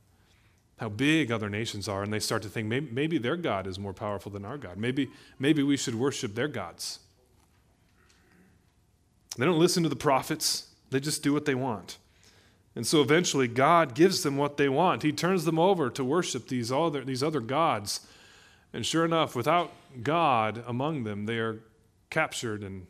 how 0.78 0.88
big 0.88 1.32
other 1.32 1.48
nations 1.48 1.88
are, 1.88 2.02
and 2.02 2.12
they 2.12 2.18
start 2.18 2.42
to 2.42 2.48
think 2.48 2.68
maybe, 2.68 2.88
maybe 2.92 3.18
their 3.18 3.36
God 3.36 3.66
is 3.66 3.78
more 3.78 3.94
powerful 3.94 4.30
than 4.30 4.44
our 4.44 4.58
God. 4.58 4.76
Maybe, 4.76 5.08
maybe 5.38 5.62
we 5.62 5.76
should 5.76 5.94
worship 5.94 6.34
their 6.34 6.48
gods. 6.48 6.98
They 9.38 9.44
don't 9.44 9.58
listen 9.58 9.82
to 9.82 9.88
the 9.88 9.96
prophets, 9.96 10.68
they 10.90 11.00
just 11.00 11.22
do 11.22 11.32
what 11.32 11.44
they 11.44 11.54
want. 11.54 11.98
And 12.74 12.86
so 12.86 13.00
eventually, 13.00 13.48
God 13.48 13.94
gives 13.94 14.22
them 14.22 14.36
what 14.36 14.58
they 14.58 14.68
want. 14.68 15.02
He 15.02 15.10
turns 15.10 15.46
them 15.46 15.58
over 15.58 15.88
to 15.88 16.04
worship 16.04 16.48
these 16.48 16.70
other, 16.70 17.02
these 17.04 17.22
other 17.22 17.40
gods. 17.40 18.06
And 18.74 18.84
sure 18.84 19.06
enough, 19.06 19.34
without 19.34 19.72
God 20.02 20.62
among 20.66 21.04
them, 21.04 21.24
they 21.24 21.38
are 21.38 21.60
captured 22.10 22.62
and 22.62 22.86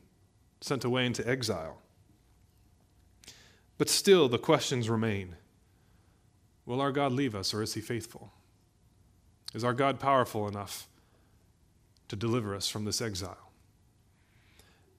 sent 0.61 0.85
away 0.85 1.07
into 1.07 1.27
exile. 1.29 1.79
But 3.79 3.89
still, 3.89 4.29
the 4.29 4.39
questions 4.39 4.91
remain 4.91 5.37
Will 6.67 6.81
our 6.81 6.93
God 6.93 7.13
leave 7.13 7.35
us 7.35 7.55
or 7.55 7.63
is 7.63 7.75
he 7.75 7.81
faithful? 7.81 8.33
Is 9.55 9.65
our 9.65 9.73
God 9.73 9.99
powerful 9.99 10.47
enough 10.47 10.89
to 12.09 12.17
deliver 12.17 12.55
us 12.55 12.69
from 12.69 12.85
this 12.85 13.01
exile? 13.01 13.51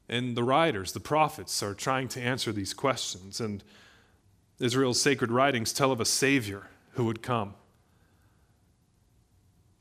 And 0.09 0.38
the 0.38 0.43
writers, 0.43 0.93
the 0.93 1.01
prophets, 1.01 1.62
are 1.62 1.74
trying 1.74 2.07
to 2.09 2.21
answer 2.21 2.53
these 2.53 2.74
questions. 2.74 3.41
And 3.41 3.63
Israel's 4.59 5.01
sacred 5.01 5.31
writings 5.31 5.74
tell 5.74 5.91
of 5.91 6.00
a 6.00 6.05
Savior 6.05 6.67
who 6.91 7.05
would 7.05 7.21
come 7.21 7.53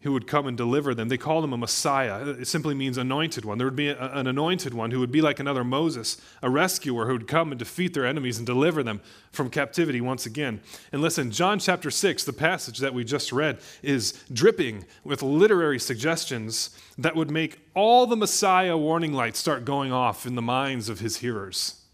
who 0.02 0.12
would 0.12 0.26
come 0.26 0.46
and 0.46 0.56
deliver 0.56 0.94
them. 0.94 1.08
They 1.08 1.16
called 1.16 1.42
him 1.42 1.52
a 1.52 1.56
Messiah. 1.56 2.28
It 2.28 2.46
simply 2.46 2.74
means 2.74 2.98
anointed 2.98 3.44
one. 3.44 3.58
There 3.58 3.66
would 3.66 3.76
be 3.76 3.88
a, 3.88 4.12
an 4.12 4.26
anointed 4.26 4.74
one 4.74 4.90
who 4.90 5.00
would 5.00 5.10
be 5.10 5.22
like 5.22 5.40
another 5.40 5.64
Moses, 5.64 6.20
a 6.42 6.50
rescuer 6.50 7.06
who 7.06 7.14
would 7.14 7.26
come 7.26 7.50
and 7.50 7.58
defeat 7.58 7.94
their 7.94 8.06
enemies 8.06 8.36
and 8.38 8.46
deliver 8.46 8.82
them 8.82 9.00
from 9.32 9.50
captivity 9.50 10.00
once 10.00 10.26
again. 10.26 10.60
And 10.92 11.00
listen, 11.00 11.30
John 11.30 11.58
chapter 11.58 11.90
6, 11.90 12.24
the 12.24 12.32
passage 12.32 12.78
that 12.78 12.94
we 12.94 13.04
just 13.04 13.32
read, 13.32 13.58
is 13.82 14.22
dripping 14.32 14.84
with 15.02 15.22
literary 15.22 15.78
suggestions 15.78 16.70
that 16.98 17.16
would 17.16 17.30
make 17.30 17.58
all 17.74 18.06
the 18.06 18.16
Messiah 18.16 18.76
warning 18.76 19.12
lights 19.12 19.38
start 19.38 19.64
going 19.64 19.92
off 19.92 20.26
in 20.26 20.34
the 20.34 20.42
minds 20.42 20.88
of 20.88 21.00
his 21.00 21.16
hearers. 21.16 21.85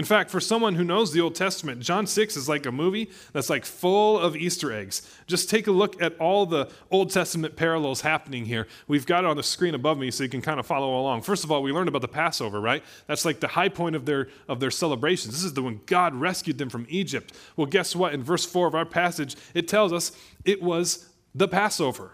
In 0.00 0.06
fact, 0.06 0.30
for 0.30 0.40
someone 0.40 0.76
who 0.76 0.82
knows 0.82 1.12
the 1.12 1.20
Old 1.20 1.34
Testament, 1.34 1.82
John 1.82 2.06
6 2.06 2.34
is 2.34 2.48
like 2.48 2.64
a 2.64 2.72
movie 2.72 3.10
that's 3.34 3.50
like 3.50 3.66
full 3.66 4.18
of 4.18 4.34
Easter 4.34 4.72
eggs. 4.72 5.02
Just 5.26 5.50
take 5.50 5.66
a 5.66 5.70
look 5.70 6.00
at 6.00 6.16
all 6.16 6.46
the 6.46 6.70
Old 6.90 7.10
Testament 7.10 7.54
parallels 7.54 8.00
happening 8.00 8.46
here. 8.46 8.66
We've 8.88 9.04
got 9.04 9.24
it 9.24 9.26
on 9.26 9.36
the 9.36 9.42
screen 9.42 9.74
above 9.74 9.98
me 9.98 10.10
so 10.10 10.22
you 10.22 10.30
can 10.30 10.40
kind 10.40 10.58
of 10.58 10.64
follow 10.64 10.98
along. 10.98 11.20
First 11.20 11.44
of 11.44 11.52
all, 11.52 11.62
we 11.62 11.70
learned 11.70 11.90
about 11.90 12.00
the 12.00 12.08
Passover, 12.08 12.62
right? 12.62 12.82
That's 13.08 13.26
like 13.26 13.40
the 13.40 13.48
high 13.48 13.68
point 13.68 13.94
of 13.94 14.06
their 14.06 14.28
of 14.48 14.58
their 14.58 14.70
celebrations. 14.70 15.34
This 15.34 15.44
is 15.44 15.52
the 15.52 15.62
when 15.62 15.82
God 15.84 16.14
rescued 16.14 16.56
them 16.56 16.70
from 16.70 16.86
Egypt. 16.88 17.34
Well, 17.56 17.66
guess 17.66 17.94
what? 17.94 18.14
In 18.14 18.22
verse 18.22 18.46
4 18.46 18.68
of 18.68 18.74
our 18.74 18.86
passage, 18.86 19.36
it 19.52 19.68
tells 19.68 19.92
us 19.92 20.12
it 20.46 20.62
was 20.62 21.10
the 21.34 21.46
Passover. 21.46 22.12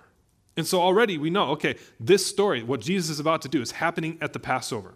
And 0.56 0.66
so 0.66 0.80
already 0.80 1.18
we 1.18 1.30
know, 1.30 1.50
okay, 1.50 1.76
this 2.00 2.26
story, 2.26 2.64
what 2.64 2.80
Jesus 2.80 3.10
is 3.10 3.20
about 3.20 3.42
to 3.42 3.48
do, 3.48 3.62
is 3.62 3.70
happening 3.70 4.18
at 4.20 4.32
the 4.32 4.40
Passover. 4.40 4.94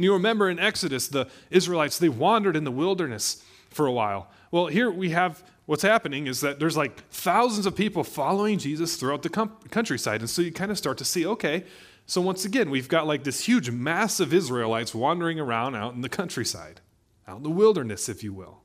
And 0.00 0.04
you 0.06 0.14
remember 0.14 0.48
in 0.48 0.58
Exodus, 0.58 1.08
the 1.08 1.28
Israelites, 1.50 1.98
they 1.98 2.08
wandered 2.08 2.56
in 2.56 2.64
the 2.64 2.70
wilderness 2.70 3.44
for 3.68 3.84
a 3.84 3.92
while. 3.92 4.28
Well, 4.50 4.68
here 4.68 4.90
we 4.90 5.10
have 5.10 5.42
what's 5.66 5.82
happening 5.82 6.26
is 6.26 6.40
that 6.40 6.58
there's 6.58 6.74
like 6.74 7.06
thousands 7.10 7.66
of 7.66 7.76
people 7.76 8.02
following 8.02 8.56
Jesus 8.58 8.96
throughout 8.96 9.20
the 9.20 9.28
com- 9.28 9.54
countryside. 9.70 10.22
And 10.22 10.30
so 10.30 10.40
you 10.40 10.52
kind 10.52 10.70
of 10.70 10.78
start 10.78 10.96
to 10.96 11.04
see, 11.04 11.26
okay, 11.26 11.64
so 12.06 12.22
once 12.22 12.46
again, 12.46 12.70
we've 12.70 12.88
got 12.88 13.06
like 13.06 13.24
this 13.24 13.44
huge 13.44 13.70
mass 13.70 14.20
of 14.20 14.32
Israelites 14.32 14.94
wandering 14.94 15.38
around 15.38 15.74
out 15.74 15.92
in 15.92 16.00
the 16.00 16.08
countryside, 16.08 16.80
out 17.28 17.36
in 17.36 17.42
the 17.42 17.50
wilderness, 17.50 18.08
if 18.08 18.24
you 18.24 18.32
will. 18.32 18.62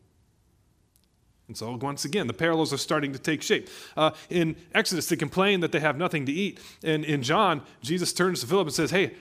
And 1.49 1.57
so, 1.57 1.75
once 1.75 2.05
again, 2.05 2.27
the 2.27 2.33
parallels 2.33 2.71
are 2.71 2.77
starting 2.77 3.11
to 3.11 3.19
take 3.19 3.41
shape. 3.41 3.67
Uh, 3.97 4.11
in 4.29 4.55
Exodus, 4.73 5.09
they 5.09 5.17
complain 5.17 5.59
that 5.59 5.73
they 5.73 5.81
have 5.81 5.97
nothing 5.97 6.25
to 6.27 6.31
eat. 6.31 6.61
And 6.81 7.03
in 7.03 7.23
John, 7.23 7.61
Jesus 7.81 8.13
turns 8.13 8.39
to 8.39 8.47
Philip 8.47 8.67
and 8.67 8.73
says, 8.73 8.91
Hey, 8.91 9.15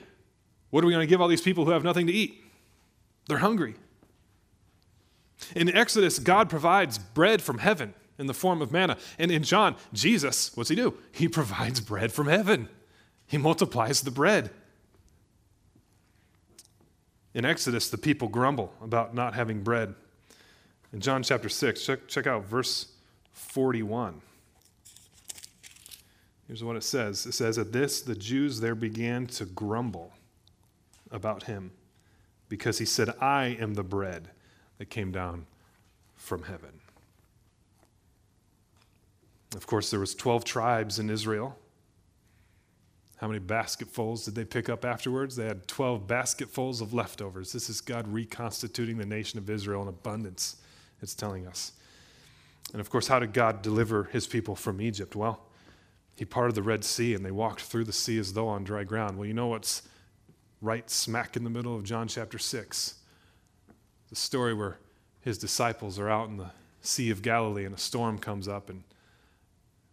what 0.69 0.83
are 0.83 0.87
we 0.87 0.93
going 0.93 1.05
to 1.05 1.09
give 1.09 1.21
all 1.21 1.27
these 1.27 1.41
people 1.41 1.65
who 1.65 1.71
have 1.71 1.83
nothing 1.83 2.07
to 2.07 2.13
eat? 2.13 2.43
They're 3.27 3.37
hungry. 3.37 3.75
In 5.55 5.73
Exodus, 5.75 6.19
God 6.19 6.49
provides 6.49 6.97
bread 6.97 7.41
from 7.41 7.59
heaven 7.59 7.93
in 8.17 8.27
the 8.27 8.33
form 8.33 8.61
of 8.61 8.71
manna. 8.71 8.97
And 9.19 9.31
in 9.31 9.43
John, 9.43 9.75
Jesus, 9.93 10.55
what's 10.55 10.69
he 10.69 10.75
do? 10.75 10.97
He 11.11 11.27
provides 11.27 11.81
bread 11.81 12.11
from 12.11 12.27
heaven, 12.27 12.69
he 13.27 13.37
multiplies 13.37 14.01
the 14.01 14.11
bread. 14.11 14.51
In 17.33 17.43
Exodus, 17.43 17.89
the 17.89 17.97
people 17.97 18.29
grumble 18.29 18.73
about 18.81 19.13
not 19.13 19.33
having 19.33 19.61
bread. 19.61 19.93
In 20.93 21.01
John 21.01 21.21
chapter 21.21 21.49
6, 21.49 21.85
check, 21.85 22.07
check 22.07 22.27
out 22.27 22.45
verse 22.45 22.93
41. 23.33 24.21
Here's 26.47 26.63
what 26.63 26.77
it 26.77 26.83
says 26.83 27.25
it 27.25 27.33
says, 27.33 27.57
At 27.57 27.73
this, 27.73 28.01
the 28.01 28.15
Jews 28.15 28.61
there 28.61 28.75
began 28.75 29.27
to 29.27 29.45
grumble 29.45 30.13
about 31.11 31.43
him 31.43 31.71
because 32.49 32.77
he 32.77 32.85
said, 32.85 33.09
I 33.19 33.57
am 33.59 33.73
the 33.73 33.83
bread 33.83 34.29
that 34.77 34.89
came 34.89 35.11
down 35.11 35.45
from 36.15 36.43
heaven. 36.43 36.81
Of 39.55 39.67
course, 39.67 39.89
there 39.89 39.99
was 39.99 40.15
12 40.15 40.43
tribes 40.43 40.99
in 40.99 41.09
Israel. 41.09 41.57
How 43.17 43.27
many 43.27 43.39
basketfuls 43.39 44.25
did 44.25 44.35
they 44.35 44.43
pick 44.43 44.67
up 44.67 44.83
afterwards? 44.83 45.35
They 45.35 45.45
had 45.45 45.67
12 45.67 46.05
basketfuls 46.05 46.81
of 46.81 46.93
leftovers. 46.93 47.53
This 47.53 47.69
is 47.69 47.79
God 47.79 48.07
reconstituting 48.07 48.97
the 48.97 49.05
nation 49.05 49.39
of 49.39 49.49
Israel 49.49 49.81
in 49.81 49.87
abundance, 49.87 50.57
it's 51.01 51.15
telling 51.15 51.47
us. 51.47 51.71
And 52.73 52.81
of 52.81 52.89
course, 52.89 53.07
how 53.07 53.19
did 53.19 53.31
God 53.31 53.61
deliver 53.61 54.05
his 54.05 54.27
people 54.27 54.55
from 54.55 54.81
Egypt? 54.81 55.15
Well, 55.15 55.39
he 56.15 56.25
parted 56.25 56.55
the 56.55 56.63
Red 56.63 56.83
Sea 56.83 57.13
and 57.13 57.25
they 57.25 57.31
walked 57.31 57.61
through 57.61 57.85
the 57.85 57.93
sea 57.93 58.17
as 58.19 58.33
though 58.33 58.47
on 58.47 58.63
dry 58.63 58.83
ground. 58.83 59.17
Well, 59.17 59.27
you 59.27 59.33
know 59.33 59.47
what's 59.47 59.83
right 60.61 60.89
smack 60.89 61.35
in 61.35 61.43
the 61.43 61.49
middle 61.49 61.75
of 61.75 61.83
John 61.83 62.07
chapter 62.07 62.37
6. 62.37 62.95
The 64.09 64.15
story 64.15 64.53
where 64.53 64.77
his 65.21 65.37
disciples 65.37 65.99
are 65.99 66.09
out 66.09 66.29
in 66.29 66.37
the 66.37 66.51
Sea 66.81 67.09
of 67.09 67.21
Galilee 67.21 67.65
and 67.65 67.73
a 67.73 67.79
storm 67.79 68.19
comes 68.19 68.47
up, 68.47 68.69
and 68.69 68.83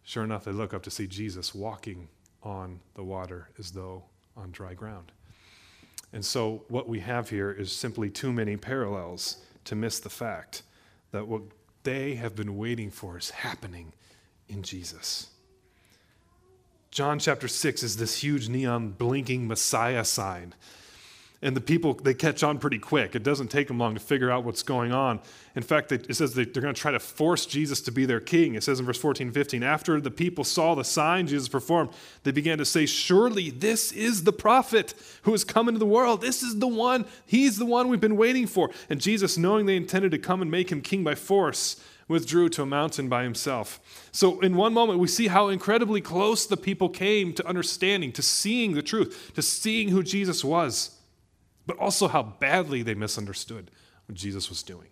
sure 0.03 0.23
enough, 0.23 0.45
they 0.45 0.51
look 0.51 0.73
up 0.73 0.83
to 0.83 0.91
see 0.91 1.07
Jesus 1.07 1.55
walking 1.55 2.07
on 2.43 2.79
the 2.93 3.03
water 3.03 3.49
as 3.57 3.71
though 3.71 4.03
on 4.37 4.51
dry 4.51 4.73
ground. 4.73 5.11
And 6.11 6.23
so, 6.23 6.63
what 6.67 6.87
we 6.87 6.99
have 6.99 7.29
here 7.29 7.51
is 7.51 7.71
simply 7.71 8.09
too 8.09 8.31
many 8.31 8.55
parallels 8.55 9.37
to 9.65 9.75
miss 9.75 9.99
the 9.99 10.09
fact 10.09 10.61
that 11.11 11.27
what 11.27 11.41
they 11.81 12.15
have 12.15 12.35
been 12.35 12.57
waiting 12.57 12.91
for 12.91 13.17
is 13.17 13.31
happening 13.31 13.93
in 14.47 14.61
Jesus. 14.61 15.29
John 16.93 17.17
chapter 17.17 17.47
6 17.47 17.81
is 17.81 17.97
this 17.97 18.21
huge 18.21 18.49
neon 18.49 18.89
blinking 18.89 19.47
Messiah 19.47 20.05
sign. 20.05 20.53
And 21.41 21.55
the 21.57 21.61
people, 21.61 21.95
they 21.95 22.13
catch 22.13 22.43
on 22.43 22.59
pretty 22.59 22.77
quick. 22.77 23.15
It 23.15 23.23
doesn't 23.23 23.47
take 23.47 23.67
them 23.67 23.79
long 23.79 23.95
to 23.95 23.99
figure 23.99 24.29
out 24.29 24.43
what's 24.43 24.61
going 24.61 24.91
on. 24.91 25.19
In 25.55 25.63
fact, 25.63 25.91
it 25.91 26.15
says 26.15 26.35
they're 26.35 26.45
going 26.45 26.73
to 26.73 26.79
try 26.79 26.91
to 26.91 26.99
force 26.99 27.47
Jesus 27.47 27.81
to 27.81 27.91
be 27.91 28.05
their 28.05 28.19
king. 28.19 28.53
It 28.53 28.63
says 28.63 28.79
in 28.79 28.85
verse 28.85 28.99
14 28.99 29.31
15, 29.31 29.63
after 29.63 29.99
the 29.99 30.11
people 30.11 30.43
saw 30.43 30.75
the 30.75 30.83
sign 30.83 31.25
Jesus 31.25 31.49
performed, 31.49 31.89
they 32.21 32.31
began 32.31 32.59
to 32.59 32.65
say, 32.65 32.85
Surely 32.85 33.49
this 33.49 33.91
is 33.91 34.23
the 34.23 34.31
prophet 34.31 34.93
who 35.23 35.31
has 35.31 35.43
come 35.43 35.67
into 35.67 35.79
the 35.79 35.87
world. 35.87 36.21
This 36.21 36.43
is 36.43 36.59
the 36.59 36.67
one. 36.67 37.05
He's 37.25 37.57
the 37.57 37.65
one 37.65 37.87
we've 37.87 37.99
been 37.99 38.17
waiting 38.17 38.45
for. 38.45 38.69
And 38.87 39.01
Jesus, 39.01 39.35
knowing 39.35 39.65
they 39.65 39.77
intended 39.77 40.11
to 40.11 40.19
come 40.19 40.43
and 40.43 40.51
make 40.51 40.71
him 40.71 40.79
king 40.79 41.03
by 41.03 41.15
force, 41.15 41.83
withdrew 42.07 42.49
to 42.49 42.63
a 42.63 42.65
mountain 42.65 43.09
by 43.09 43.23
himself. 43.23 43.79
So, 44.11 44.39
in 44.41 44.55
one 44.55 44.73
moment, 44.73 44.99
we 44.99 45.07
see 45.07 45.27
how 45.27 45.47
incredibly 45.47 46.01
close 46.01 46.45
the 46.45 46.57
people 46.57 46.89
came 46.89 47.33
to 47.33 47.47
understanding, 47.47 48.11
to 48.13 48.21
seeing 48.21 48.73
the 48.73 48.81
truth, 48.81 49.31
to 49.35 49.41
seeing 49.41 49.89
who 49.89 50.03
Jesus 50.03 50.43
was, 50.43 50.97
but 51.65 51.77
also 51.77 52.07
how 52.07 52.23
badly 52.23 52.81
they 52.81 52.93
misunderstood 52.93 53.71
what 54.05 54.17
Jesus 54.17 54.49
was 54.49 54.63
doing. 54.63 54.87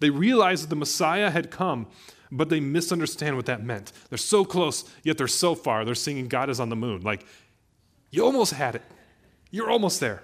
They 0.00 0.10
realized 0.10 0.64
that 0.64 0.70
the 0.70 0.76
Messiah 0.76 1.30
had 1.30 1.50
come, 1.50 1.86
but 2.32 2.48
they 2.48 2.60
misunderstand 2.60 3.36
what 3.36 3.46
that 3.46 3.62
meant. 3.62 3.92
They're 4.08 4.18
so 4.18 4.44
close, 4.44 4.84
yet 5.02 5.18
they're 5.18 5.28
so 5.28 5.54
far. 5.54 5.84
They're 5.84 5.94
singing 5.94 6.28
God 6.28 6.50
is 6.50 6.58
on 6.60 6.68
the 6.68 6.76
moon. 6.76 7.02
Like, 7.02 7.26
you 8.10 8.24
almost 8.24 8.52
had 8.52 8.74
it. 8.74 8.82
You're 9.50 9.70
almost 9.70 10.00
there. 10.00 10.22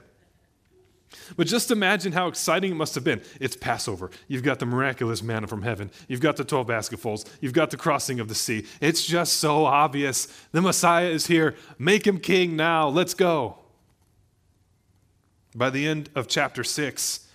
But 1.36 1.46
just 1.46 1.70
imagine 1.70 2.12
how 2.12 2.28
exciting 2.28 2.72
it 2.72 2.76
must 2.76 2.94
have 2.94 3.04
been. 3.04 3.20
It's 3.40 3.56
Passover. 3.56 4.10
You've 4.28 4.42
got 4.42 4.58
the 4.58 4.66
miraculous 4.66 5.22
manna 5.22 5.46
from 5.46 5.62
heaven. 5.62 5.90
You've 6.08 6.20
got 6.20 6.36
the 6.36 6.44
12 6.44 6.66
basketfuls. 6.66 7.24
You've 7.40 7.52
got 7.52 7.70
the 7.70 7.76
crossing 7.76 8.20
of 8.20 8.28
the 8.28 8.34
sea. 8.34 8.66
It's 8.80 9.04
just 9.04 9.34
so 9.34 9.64
obvious. 9.64 10.26
The 10.52 10.62
Messiah 10.62 11.06
is 11.06 11.26
here. 11.26 11.56
Make 11.78 12.06
him 12.06 12.18
king 12.18 12.56
now. 12.56 12.88
Let's 12.88 13.14
go. 13.14 13.58
By 15.54 15.70
the 15.70 15.86
end 15.86 16.10
of 16.14 16.28
chapter 16.28 16.62
6, 16.62 17.26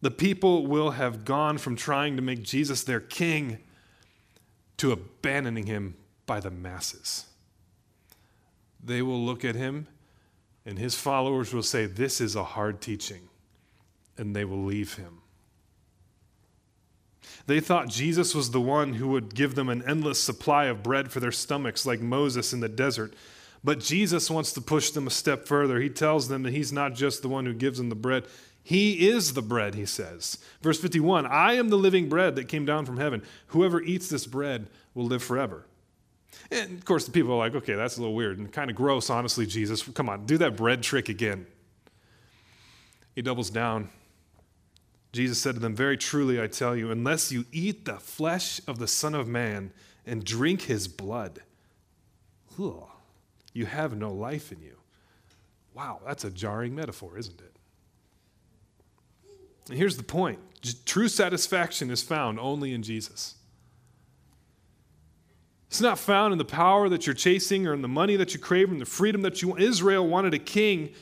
the 0.00 0.10
people 0.10 0.66
will 0.66 0.92
have 0.92 1.24
gone 1.24 1.58
from 1.58 1.76
trying 1.76 2.16
to 2.16 2.22
make 2.22 2.42
Jesus 2.42 2.84
their 2.84 3.00
king 3.00 3.58
to 4.78 4.92
abandoning 4.92 5.66
him 5.66 5.96
by 6.26 6.40
the 6.40 6.50
masses. 6.50 7.26
They 8.82 9.02
will 9.02 9.20
look 9.20 9.44
at 9.44 9.54
him 9.54 9.88
and 10.66 10.78
his 10.78 10.94
followers 10.94 11.52
will 11.52 11.62
say, 11.62 11.86
This 11.86 12.20
is 12.20 12.36
a 12.36 12.44
hard 12.44 12.80
teaching, 12.80 13.28
and 14.16 14.34
they 14.34 14.44
will 14.44 14.64
leave 14.64 14.94
him. 14.94 15.20
They 17.46 17.60
thought 17.60 17.88
Jesus 17.88 18.34
was 18.34 18.50
the 18.50 18.60
one 18.60 18.94
who 18.94 19.08
would 19.08 19.34
give 19.34 19.54
them 19.54 19.68
an 19.68 19.82
endless 19.86 20.22
supply 20.22 20.66
of 20.66 20.82
bread 20.82 21.10
for 21.10 21.20
their 21.20 21.32
stomachs, 21.32 21.86
like 21.86 22.00
Moses 22.00 22.52
in 22.52 22.60
the 22.60 22.68
desert. 22.68 23.14
But 23.62 23.80
Jesus 23.80 24.30
wants 24.30 24.52
to 24.52 24.60
push 24.60 24.90
them 24.90 25.06
a 25.06 25.10
step 25.10 25.46
further. 25.46 25.80
He 25.80 25.88
tells 25.88 26.28
them 26.28 26.42
that 26.42 26.52
he's 26.52 26.72
not 26.72 26.94
just 26.94 27.22
the 27.22 27.28
one 27.28 27.46
who 27.46 27.54
gives 27.54 27.78
them 27.78 27.88
the 27.88 27.94
bread, 27.94 28.26
he 28.62 29.08
is 29.08 29.34
the 29.34 29.42
bread, 29.42 29.74
he 29.74 29.84
says. 29.84 30.38
Verse 30.62 30.80
51 30.80 31.26
I 31.26 31.52
am 31.52 31.68
the 31.68 31.76
living 31.76 32.08
bread 32.08 32.34
that 32.36 32.48
came 32.48 32.64
down 32.64 32.86
from 32.86 32.96
heaven. 32.96 33.22
Whoever 33.48 33.82
eats 33.82 34.08
this 34.08 34.26
bread 34.26 34.68
will 34.94 35.04
live 35.04 35.22
forever. 35.22 35.66
And 36.50 36.78
of 36.78 36.84
course, 36.84 37.06
the 37.06 37.12
people 37.12 37.32
are 37.32 37.38
like, 37.38 37.54
okay, 37.54 37.74
that's 37.74 37.96
a 37.96 38.00
little 38.00 38.14
weird 38.14 38.38
and 38.38 38.52
kind 38.52 38.70
of 38.70 38.76
gross, 38.76 39.10
honestly, 39.10 39.46
Jesus. 39.46 39.82
Come 39.82 40.08
on, 40.08 40.26
do 40.26 40.38
that 40.38 40.56
bread 40.56 40.82
trick 40.82 41.08
again. 41.08 41.46
He 43.14 43.22
doubles 43.22 43.50
down. 43.50 43.90
Jesus 45.12 45.40
said 45.40 45.54
to 45.54 45.60
them, 45.60 45.76
Very 45.76 45.96
truly, 45.96 46.42
I 46.42 46.48
tell 46.48 46.74
you, 46.74 46.90
unless 46.90 47.30
you 47.30 47.44
eat 47.52 47.84
the 47.84 47.98
flesh 47.98 48.60
of 48.66 48.78
the 48.78 48.88
Son 48.88 49.14
of 49.14 49.28
Man 49.28 49.72
and 50.04 50.24
drink 50.24 50.62
his 50.62 50.88
blood, 50.88 51.40
you 52.58 53.66
have 53.66 53.96
no 53.96 54.12
life 54.12 54.50
in 54.50 54.60
you. 54.60 54.76
Wow, 55.72 56.00
that's 56.04 56.24
a 56.24 56.30
jarring 56.30 56.74
metaphor, 56.74 57.16
isn't 57.16 57.40
it? 57.40 57.56
And 59.68 59.78
here's 59.78 59.96
the 59.96 60.02
point 60.02 60.38
true 60.84 61.08
satisfaction 61.08 61.90
is 61.90 62.02
found 62.02 62.40
only 62.40 62.72
in 62.72 62.82
Jesus. 62.82 63.36
It's 65.74 65.80
not 65.80 65.98
found 65.98 66.30
in 66.30 66.38
the 66.38 66.44
power 66.44 66.88
that 66.88 67.04
you're 67.04 67.16
chasing 67.16 67.66
or 67.66 67.74
in 67.74 67.82
the 67.82 67.88
money 67.88 68.14
that 68.14 68.32
you 68.32 68.38
crave 68.38 68.70
or 68.70 68.74
in 68.74 68.78
the 68.78 68.86
freedom 68.86 69.22
that 69.22 69.42
you 69.42 69.48
want. 69.48 69.60
Israel 69.60 70.06
wanted 70.06 70.32
a 70.32 70.38
king, 70.38 70.92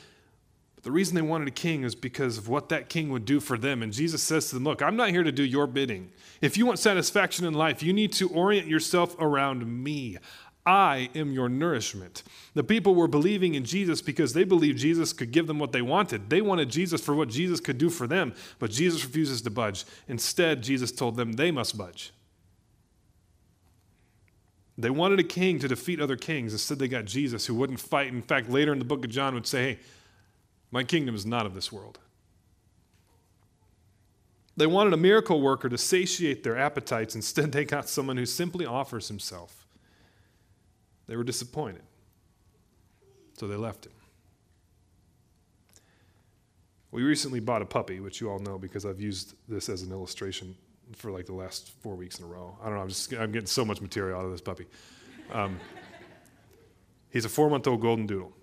but 0.73 0.83
the 0.83 0.89
reason 0.89 1.13
they 1.13 1.21
wanted 1.21 1.47
a 1.47 1.51
king 1.51 1.83
is 1.83 1.93
because 1.93 2.39
of 2.39 2.49
what 2.49 2.69
that 2.69 2.89
king 2.89 3.09
would 3.09 3.23
do 3.23 3.39
for 3.39 3.55
them. 3.55 3.83
And 3.83 3.93
Jesus 3.93 4.23
says 4.23 4.49
to 4.49 4.55
them, 4.55 4.63
Look, 4.63 4.81
I'm 4.81 4.95
not 4.95 5.11
here 5.11 5.21
to 5.21 5.31
do 5.31 5.43
your 5.43 5.67
bidding. 5.67 6.09
If 6.41 6.57
you 6.57 6.65
want 6.65 6.79
satisfaction 6.79 7.45
in 7.45 7.53
life, 7.53 7.83
you 7.83 7.93
need 7.93 8.13
to 8.13 8.27
orient 8.29 8.65
yourself 8.65 9.15
around 9.19 9.63
me. 9.83 10.17
I 10.65 11.11
am 11.13 11.33
your 11.33 11.49
nourishment. 11.49 12.23
The 12.55 12.63
people 12.63 12.95
were 12.95 13.07
believing 13.07 13.53
in 13.53 13.65
Jesus 13.65 14.01
because 14.01 14.33
they 14.33 14.43
believed 14.43 14.79
Jesus 14.79 15.13
could 15.13 15.29
give 15.29 15.45
them 15.45 15.59
what 15.59 15.71
they 15.71 15.83
wanted. 15.83 16.31
They 16.31 16.41
wanted 16.41 16.69
Jesus 16.69 16.99
for 16.99 17.13
what 17.13 17.29
Jesus 17.29 17.59
could 17.59 17.77
do 17.77 17.91
for 17.91 18.07
them, 18.07 18.33
but 18.57 18.71
Jesus 18.71 19.05
refuses 19.05 19.43
to 19.43 19.51
budge. 19.51 19.85
Instead, 20.07 20.63
Jesus 20.63 20.91
told 20.91 21.15
them 21.15 21.33
they 21.33 21.51
must 21.51 21.77
budge. 21.77 22.11
They 24.77 24.89
wanted 24.89 25.19
a 25.19 25.23
king 25.23 25.59
to 25.59 25.67
defeat 25.67 25.99
other 25.99 26.15
kings. 26.15 26.51
Instead, 26.51 26.79
they 26.79 26.87
got 26.87 27.05
Jesus 27.05 27.45
who 27.45 27.53
wouldn't 27.55 27.79
fight. 27.79 28.07
In 28.07 28.21
fact, 28.21 28.49
later 28.49 28.73
in 28.73 28.79
the 28.79 28.85
book 28.85 29.05
of 29.05 29.11
John 29.11 29.35
would 29.35 29.45
say, 29.45 29.73
Hey, 29.73 29.79
my 30.71 30.83
kingdom 30.83 31.13
is 31.13 31.25
not 31.25 31.45
of 31.45 31.53
this 31.53 31.71
world. 31.71 31.99
They 34.57 34.67
wanted 34.67 34.93
a 34.93 34.97
miracle 34.97 35.41
worker 35.41 35.69
to 35.69 35.77
satiate 35.77 36.43
their 36.43 36.57
appetites. 36.57 37.15
Instead, 37.15 37.51
they 37.51 37.65
got 37.65 37.87
someone 37.87 38.17
who 38.17 38.25
simply 38.25 38.65
offers 38.65 39.07
himself. 39.07 39.65
They 41.07 41.15
were 41.15 41.23
disappointed. 41.23 41.83
So 43.37 43.47
they 43.47 43.55
left 43.55 43.85
him. 43.85 43.91
We 46.91 47.01
recently 47.01 47.39
bought 47.39 47.63
a 47.63 47.65
puppy, 47.65 47.99
which 47.99 48.21
you 48.21 48.29
all 48.29 48.37
know 48.39 48.59
because 48.59 48.85
I've 48.85 49.01
used 49.01 49.33
this 49.47 49.69
as 49.69 49.81
an 49.81 49.91
illustration 49.91 50.55
for 50.95 51.11
like 51.11 51.25
the 51.25 51.33
last 51.33 51.71
four 51.81 51.95
weeks 51.95 52.19
in 52.19 52.25
a 52.25 52.27
row. 52.27 52.57
I 52.61 52.65
don't 52.65 52.75
know, 52.75 52.81
I'm, 52.81 52.89
just, 52.89 53.13
I'm 53.13 53.31
getting 53.31 53.47
so 53.47 53.65
much 53.65 53.81
material 53.81 54.19
out 54.19 54.25
of 54.25 54.31
this 54.31 54.41
puppy. 54.41 54.65
Um, 55.31 55.59
he's 57.09 57.25
a 57.25 57.29
four 57.29 57.49
month 57.49 57.67
old 57.67 57.81
golden 57.81 58.05
doodle. 58.05 58.33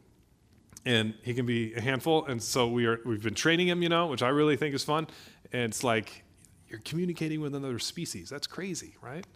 And 0.86 1.12
he 1.22 1.34
can 1.34 1.44
be 1.44 1.74
a 1.74 1.80
handful, 1.80 2.24
and 2.24 2.42
so 2.42 2.66
we 2.66 2.86
are, 2.86 3.00
we've 3.04 3.22
been 3.22 3.34
training 3.34 3.68
him, 3.68 3.82
you 3.82 3.90
know, 3.90 4.06
which 4.06 4.22
I 4.22 4.30
really 4.30 4.56
think 4.56 4.74
is 4.74 4.82
fun. 4.82 5.08
And 5.52 5.64
it's 5.64 5.84
like 5.84 6.24
you're 6.68 6.80
communicating 6.80 7.42
with 7.42 7.54
another 7.54 7.78
species. 7.78 8.30
That's 8.30 8.46
crazy, 8.46 8.96
right? 9.02 9.26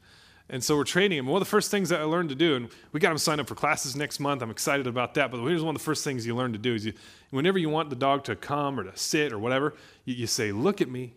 And 0.49 0.63
so 0.63 0.77
we're 0.77 0.85
training 0.85 1.19
him. 1.19 1.27
One 1.27 1.41
of 1.41 1.47
the 1.47 1.51
first 1.51 1.71
things 1.71 1.89
that 1.89 2.01
I 2.01 2.05
learned 2.05 2.29
to 2.29 2.35
do, 2.35 2.55
and 2.57 2.69
we 2.93 3.01
got 3.01 3.11
him 3.11 3.19
signed 3.19 3.41
up 3.41 3.47
for 3.47 3.55
classes 3.55 3.97
next 3.97 4.21
month. 4.21 4.43
I'm 4.43 4.51
excited 4.51 4.87
about 4.87 5.15
that. 5.15 5.31
But 5.31 5.43
here's 5.43 5.63
one 5.63 5.75
of 5.75 5.81
the 5.81 5.85
first 5.85 6.05
things 6.05 6.27
you 6.27 6.37
learn 6.37 6.53
to 6.53 6.59
do 6.59 6.75
is 6.75 6.85
you, 6.85 6.93
whenever 7.31 7.59
you 7.59 7.71
want 7.71 7.89
the 7.89 7.97
dog 7.97 8.25
to 8.25 8.37
come 8.37 8.79
or 8.79 8.85
to 8.85 8.97
sit 8.97 9.33
or 9.33 9.39
whatever, 9.39 9.75
you, 10.05 10.15
you 10.15 10.27
say, 10.27 10.53
look 10.53 10.81
at 10.81 10.89
me. 10.91 11.15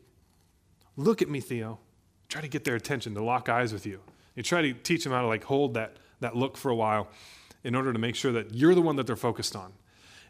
Look 0.98 1.22
at 1.22 1.30
me, 1.30 1.40
Theo. 1.40 1.80
Try 2.28 2.42
to 2.42 2.48
get 2.48 2.64
their 2.66 2.76
attention, 2.76 3.14
to 3.14 3.24
lock 3.24 3.48
eyes 3.48 3.72
with 3.72 3.86
you. 3.86 4.02
You 4.36 4.44
try 4.44 4.62
to 4.62 4.74
teach 4.74 5.04
them 5.04 5.14
how 5.14 5.22
to 5.22 5.28
like 5.28 5.44
hold 5.46 5.76
that, 5.76 5.98
that 6.20 6.36
look 6.36 6.58
for 6.58 6.70
a 6.70 6.76
while 6.76 7.08
in 7.64 7.76
order 7.76 7.94
to 7.94 8.00
make 8.00 8.16
sure 8.16 8.32
that 8.34 8.54
you're 8.54 8.76
the 8.76 8.82
one 8.82 8.96
that 8.98 9.08
they're 9.08 9.16
focused 9.16 9.56
on. 9.56 9.74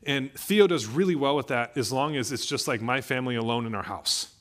And 0.04 0.32
Theo 0.34 0.68
does 0.68 0.86
really 0.86 1.16
well 1.16 1.36
with 1.36 1.48
that 1.48 1.76
as 1.78 1.92
long 1.92 2.16
as 2.16 2.32
it's 2.32 2.46
just 2.46 2.68
like 2.68 2.82
my 2.82 3.02
family 3.02 3.36
alone 3.36 3.66
in 3.66 3.74
our 3.74 3.84
house. 3.84 4.34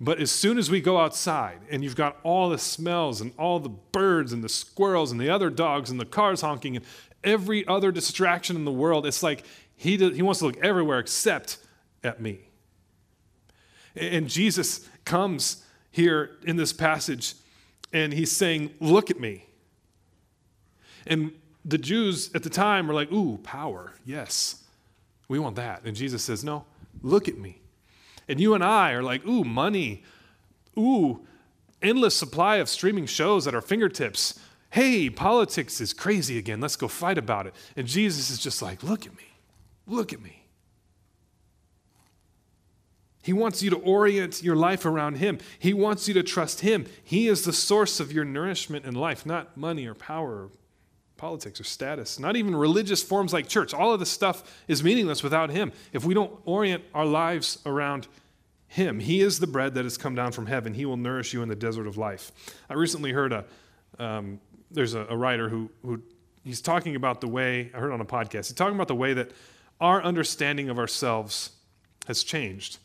But 0.00 0.20
as 0.20 0.30
soon 0.30 0.58
as 0.58 0.70
we 0.70 0.80
go 0.80 0.98
outside 0.98 1.58
and 1.70 1.84
you've 1.84 1.96
got 1.96 2.16
all 2.24 2.50
the 2.50 2.58
smells 2.58 3.20
and 3.20 3.32
all 3.38 3.60
the 3.60 3.68
birds 3.68 4.32
and 4.32 4.42
the 4.42 4.48
squirrels 4.48 5.12
and 5.12 5.20
the 5.20 5.30
other 5.30 5.48
dogs 5.48 5.90
and 5.90 6.00
the 6.00 6.04
cars 6.04 6.40
honking 6.40 6.76
and 6.76 6.84
every 7.22 7.66
other 7.68 7.92
distraction 7.92 8.56
in 8.56 8.64
the 8.64 8.72
world, 8.72 9.06
it's 9.06 9.22
like 9.22 9.44
he, 9.76 9.96
does, 9.96 10.16
he 10.16 10.22
wants 10.22 10.40
to 10.40 10.46
look 10.46 10.56
everywhere 10.58 10.98
except 10.98 11.58
at 12.02 12.20
me. 12.20 12.40
And 13.94 14.28
Jesus 14.28 14.88
comes 15.04 15.64
here 15.90 16.30
in 16.44 16.56
this 16.56 16.72
passage 16.72 17.34
and 17.92 18.12
he's 18.12 18.32
saying, 18.32 18.74
Look 18.80 19.10
at 19.10 19.20
me. 19.20 19.46
And 21.06 21.32
the 21.64 21.78
Jews 21.78 22.30
at 22.34 22.42
the 22.42 22.50
time 22.50 22.86
were 22.86 22.94
like, 22.94 23.12
Ooh, 23.12 23.38
power. 23.42 23.92
Yes, 24.04 24.62
we 25.28 25.38
want 25.38 25.56
that. 25.56 25.82
And 25.84 25.96
Jesus 25.96 26.22
says, 26.22 26.42
No, 26.44 26.64
look 27.02 27.28
at 27.28 27.38
me. 27.38 27.62
And 28.28 28.40
you 28.40 28.54
and 28.54 28.64
I 28.64 28.92
are 28.92 29.02
like, 29.02 29.26
ooh, 29.26 29.44
money. 29.44 30.02
Ooh, 30.78 31.26
endless 31.80 32.16
supply 32.16 32.56
of 32.56 32.68
streaming 32.68 33.06
shows 33.06 33.46
at 33.46 33.54
our 33.54 33.60
fingertips. 33.60 34.38
Hey, 34.70 35.10
politics 35.10 35.80
is 35.80 35.92
crazy 35.92 36.38
again. 36.38 36.60
Let's 36.60 36.76
go 36.76 36.88
fight 36.88 37.18
about 37.18 37.46
it. 37.46 37.54
And 37.76 37.86
Jesus 37.86 38.30
is 38.30 38.38
just 38.38 38.62
like, 38.62 38.82
look 38.82 39.06
at 39.06 39.16
me. 39.16 39.24
Look 39.86 40.12
at 40.12 40.22
me. 40.22 40.41
He 43.22 43.32
wants 43.32 43.62
you 43.62 43.70
to 43.70 43.76
orient 43.76 44.42
your 44.42 44.56
life 44.56 44.84
around 44.84 45.16
Him. 45.16 45.38
He 45.58 45.72
wants 45.72 46.08
you 46.08 46.14
to 46.14 46.22
trust 46.24 46.60
Him. 46.60 46.86
He 47.02 47.28
is 47.28 47.44
the 47.44 47.52
source 47.52 48.00
of 48.00 48.12
your 48.12 48.24
nourishment 48.24 48.84
in 48.84 48.94
life, 48.94 49.24
not 49.24 49.56
money 49.56 49.86
or 49.86 49.94
power 49.94 50.44
or 50.44 50.50
politics 51.16 51.60
or 51.60 51.64
status, 51.64 52.18
not 52.18 52.34
even 52.34 52.54
religious 52.54 53.00
forms 53.00 53.32
like 53.32 53.46
church. 53.46 53.72
All 53.72 53.92
of 53.92 54.00
this 54.00 54.10
stuff 54.10 54.64
is 54.66 54.82
meaningless 54.82 55.22
without 55.22 55.50
Him 55.50 55.72
if 55.92 56.04
we 56.04 56.14
don't 56.14 56.32
orient 56.44 56.82
our 56.92 57.06
lives 57.06 57.60
around 57.64 58.08
Him. 58.66 58.98
He 58.98 59.20
is 59.20 59.38
the 59.38 59.46
bread 59.46 59.74
that 59.74 59.84
has 59.84 59.96
come 59.96 60.16
down 60.16 60.32
from 60.32 60.46
heaven. 60.46 60.74
He 60.74 60.84
will 60.84 60.96
nourish 60.96 61.32
you 61.32 61.42
in 61.42 61.48
the 61.48 61.54
desert 61.54 61.86
of 61.86 61.96
life. 61.96 62.32
I 62.68 62.74
recently 62.74 63.12
heard 63.12 63.32
a, 63.32 63.44
um, 64.00 64.40
there's 64.68 64.94
a, 64.94 65.06
a 65.08 65.16
writer 65.16 65.48
who, 65.48 65.70
who 65.82 66.02
he's 66.42 66.60
talking 66.60 66.96
about 66.96 67.20
the 67.20 67.28
way, 67.28 67.70
I 67.72 67.78
heard 67.78 67.92
on 67.92 68.00
a 68.00 68.04
podcast, 68.04 68.48
he's 68.48 68.54
talking 68.54 68.74
about 68.74 68.88
the 68.88 68.96
way 68.96 69.14
that 69.14 69.30
our 69.80 70.02
understanding 70.02 70.70
of 70.70 70.78
ourselves 70.78 71.50
has 72.08 72.24
changed 72.24 72.78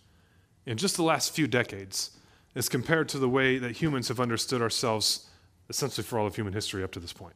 in 0.68 0.78
just 0.78 0.96
the 0.96 1.04
last 1.04 1.34
few 1.34 1.48
decades 1.48 2.12
as 2.56 2.70
compared 2.70 3.10
to 3.10 3.18
the 3.18 3.30
way 3.30 3.58
that 3.58 3.72
humans 3.72 4.08
have 4.10 4.20
understood 4.20 4.62
ourselves 4.62 5.28
essentially 5.70 6.04
for 6.04 6.20
all 6.20 6.28
of 6.28 6.36
human 6.36 6.54
history 6.54 6.84
up 6.84 6.92
to 6.92 7.00
this 7.00 7.14
point 7.14 7.34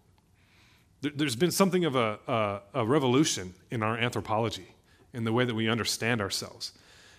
there's 1.01 1.35
been 1.35 1.51
something 1.51 1.85
of 1.85 1.95
a, 1.95 2.19
a, 2.27 2.59
a, 2.75 2.85
revolution 2.85 3.53
in 3.71 3.81
our 3.81 3.97
anthropology, 3.97 4.67
in 5.13 5.23
the 5.23 5.33
way 5.33 5.45
that 5.45 5.55
we 5.55 5.67
understand 5.67 6.21
ourselves. 6.21 6.73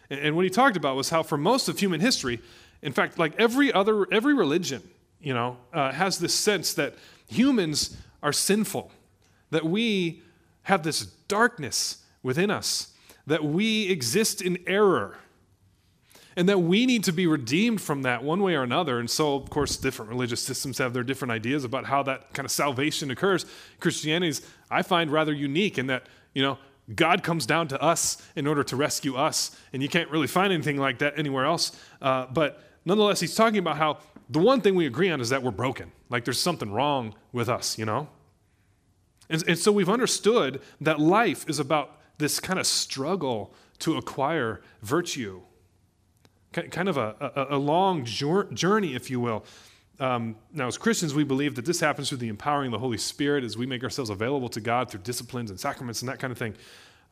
And, 0.08 0.20
and, 0.20 0.36
what 0.36 0.44
he 0.44 0.50
talked 0.50 0.76
about 0.76 0.94
was 0.96 1.10
how, 1.10 1.22
for 1.22 1.36
most 1.36 1.68
of 1.68 1.78
human 1.78 2.00
history, 2.00 2.40
in 2.80 2.92
fact, 2.92 3.18
like 3.18 3.34
every 3.38 3.72
other, 3.72 4.06
every 4.12 4.34
religion, 4.34 4.82
you 5.20 5.34
know, 5.34 5.56
uh, 5.72 5.92
has 5.92 6.18
this 6.18 6.34
sense 6.34 6.74
that 6.74 6.94
humans 7.26 7.96
are 8.22 8.32
sinful, 8.32 8.92
that 9.50 9.64
we 9.64 10.22
have 10.62 10.84
this 10.84 11.04
darkness 11.26 12.04
within 12.22 12.50
us, 12.50 12.92
that 13.26 13.44
we 13.44 13.88
exist 13.88 14.40
in 14.40 14.58
error, 14.66 15.16
and 16.36 16.48
that 16.48 16.60
we 16.60 16.86
need 16.86 17.04
to 17.04 17.12
be 17.12 17.26
redeemed 17.26 17.80
from 17.80 18.02
that 18.02 18.22
one 18.24 18.42
way 18.42 18.54
or 18.54 18.62
another. 18.62 18.98
And 18.98 19.10
so, 19.10 19.34
of 19.34 19.50
course, 19.50 19.76
different 19.76 20.10
religious 20.10 20.40
systems 20.40 20.78
have 20.78 20.92
their 20.92 21.02
different 21.02 21.32
ideas 21.32 21.64
about 21.64 21.86
how 21.86 22.02
that 22.04 22.32
kind 22.32 22.44
of 22.44 22.50
salvation 22.50 23.10
occurs. 23.10 23.46
Christianity 23.80 24.28
is, 24.28 24.46
I 24.70 24.82
find, 24.82 25.10
rather 25.10 25.32
unique 25.32 25.78
in 25.78 25.86
that, 25.88 26.06
you 26.34 26.42
know, 26.42 26.58
God 26.94 27.22
comes 27.22 27.46
down 27.46 27.68
to 27.68 27.80
us 27.80 28.20
in 28.34 28.46
order 28.46 28.64
to 28.64 28.76
rescue 28.76 29.14
us, 29.14 29.56
and 29.72 29.82
you 29.82 29.88
can't 29.88 30.10
really 30.10 30.26
find 30.26 30.52
anything 30.52 30.78
like 30.78 30.98
that 30.98 31.18
anywhere 31.18 31.44
else. 31.44 31.72
Uh, 32.00 32.26
but 32.26 32.62
nonetheless, 32.84 33.20
he's 33.20 33.34
talking 33.34 33.58
about 33.58 33.76
how 33.76 33.98
the 34.28 34.40
one 34.40 34.60
thing 34.60 34.74
we 34.74 34.86
agree 34.86 35.10
on 35.10 35.20
is 35.20 35.28
that 35.28 35.42
we're 35.42 35.50
broken. 35.50 35.92
Like 36.08 36.24
there's 36.24 36.40
something 36.40 36.72
wrong 36.72 37.14
with 37.32 37.48
us, 37.48 37.78
you 37.78 37.84
know? 37.84 38.08
And, 39.28 39.42
and 39.46 39.58
so 39.58 39.70
we've 39.70 39.88
understood 39.88 40.60
that 40.80 40.98
life 40.98 41.48
is 41.48 41.58
about 41.58 41.98
this 42.18 42.40
kind 42.40 42.58
of 42.58 42.66
struggle 42.66 43.54
to 43.80 43.96
acquire 43.96 44.60
virtue 44.82 45.42
kind 46.52 46.88
of 46.88 46.96
a, 46.96 47.14
a, 47.50 47.56
a 47.56 47.58
long 47.58 48.04
journey, 48.04 48.94
if 48.94 49.10
you 49.10 49.20
will. 49.20 49.44
Um, 50.00 50.36
now, 50.52 50.66
as 50.66 50.78
Christians, 50.78 51.14
we 51.14 51.24
believe 51.24 51.54
that 51.54 51.64
this 51.64 51.80
happens 51.80 52.08
through 52.08 52.18
the 52.18 52.28
empowering 52.28 52.66
of 52.68 52.72
the 52.72 52.78
Holy 52.78 52.98
Spirit 52.98 53.44
as 53.44 53.56
we 53.56 53.66
make 53.66 53.84
ourselves 53.84 54.10
available 54.10 54.48
to 54.48 54.60
God 54.60 54.90
through 54.90 55.00
disciplines 55.00 55.50
and 55.50 55.60
sacraments 55.60 56.02
and 56.02 56.08
that 56.08 56.18
kind 56.18 56.32
of 56.32 56.38
thing, 56.38 56.54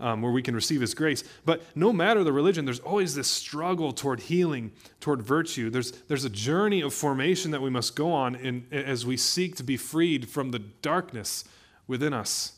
um, 0.01 0.23
where 0.23 0.33
we 0.33 0.43
can 0.43 0.55
receive 0.55 0.81
His 0.81 0.95
grace. 0.95 1.23
But 1.45 1.63
no 1.77 1.93
matter 1.93 2.25
the 2.25 2.33
religion, 2.33 2.65
there's 2.65 2.81
always 2.81 3.15
this 3.15 3.29
struggle 3.29 3.93
toward 3.93 4.21
healing, 4.21 4.73
toward 4.99 5.23
virtue. 5.23 5.71
There's, 5.71 5.93
there's 6.09 6.25
a 6.25 6.31
journey 6.31 6.81
of 6.81 6.93
formation 6.93 7.51
that 7.53 7.63
we 7.63 7.71
must 7.71 7.95
go 7.95 8.13
on 8.13 8.35
in, 8.35 8.67
as 8.73 9.07
we 9.07 9.17
seek 9.17 9.57
to 9.57 9.63
be 9.63 9.77
freed 9.77 10.29
from 10.29 10.51
the 10.51 10.59
darkness 10.59 11.45
within 11.87 12.13
us. 12.13 12.55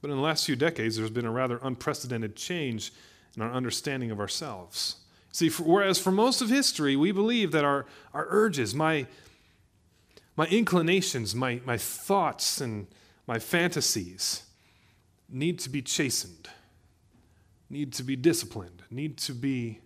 But 0.00 0.10
in 0.10 0.16
the 0.16 0.22
last 0.22 0.46
few 0.46 0.56
decades, 0.56 0.96
there's 0.96 1.10
been 1.10 1.26
a 1.26 1.32
rather 1.32 1.58
unprecedented 1.62 2.36
change 2.36 2.92
and 3.34 3.42
our 3.42 3.52
understanding 3.52 4.10
of 4.10 4.20
ourselves. 4.20 4.96
See, 5.32 5.48
for, 5.48 5.64
whereas 5.64 5.98
for 5.98 6.12
most 6.12 6.40
of 6.40 6.48
history, 6.48 6.94
we 6.94 7.10
believe 7.10 7.50
that 7.52 7.64
our, 7.64 7.86
our 8.12 8.26
urges, 8.30 8.74
my, 8.74 9.06
my 10.36 10.46
inclinations, 10.46 11.34
my, 11.34 11.60
my 11.64 11.76
thoughts, 11.76 12.60
and 12.60 12.86
my 13.26 13.38
fantasies 13.38 14.44
need 15.28 15.58
to 15.58 15.70
be 15.70 15.82
chastened, 15.82 16.48
need 17.68 17.92
to 17.94 18.02
be 18.02 18.14
disciplined, 18.14 18.82
need 18.90 19.16
to 19.18 19.32
be 19.32 19.80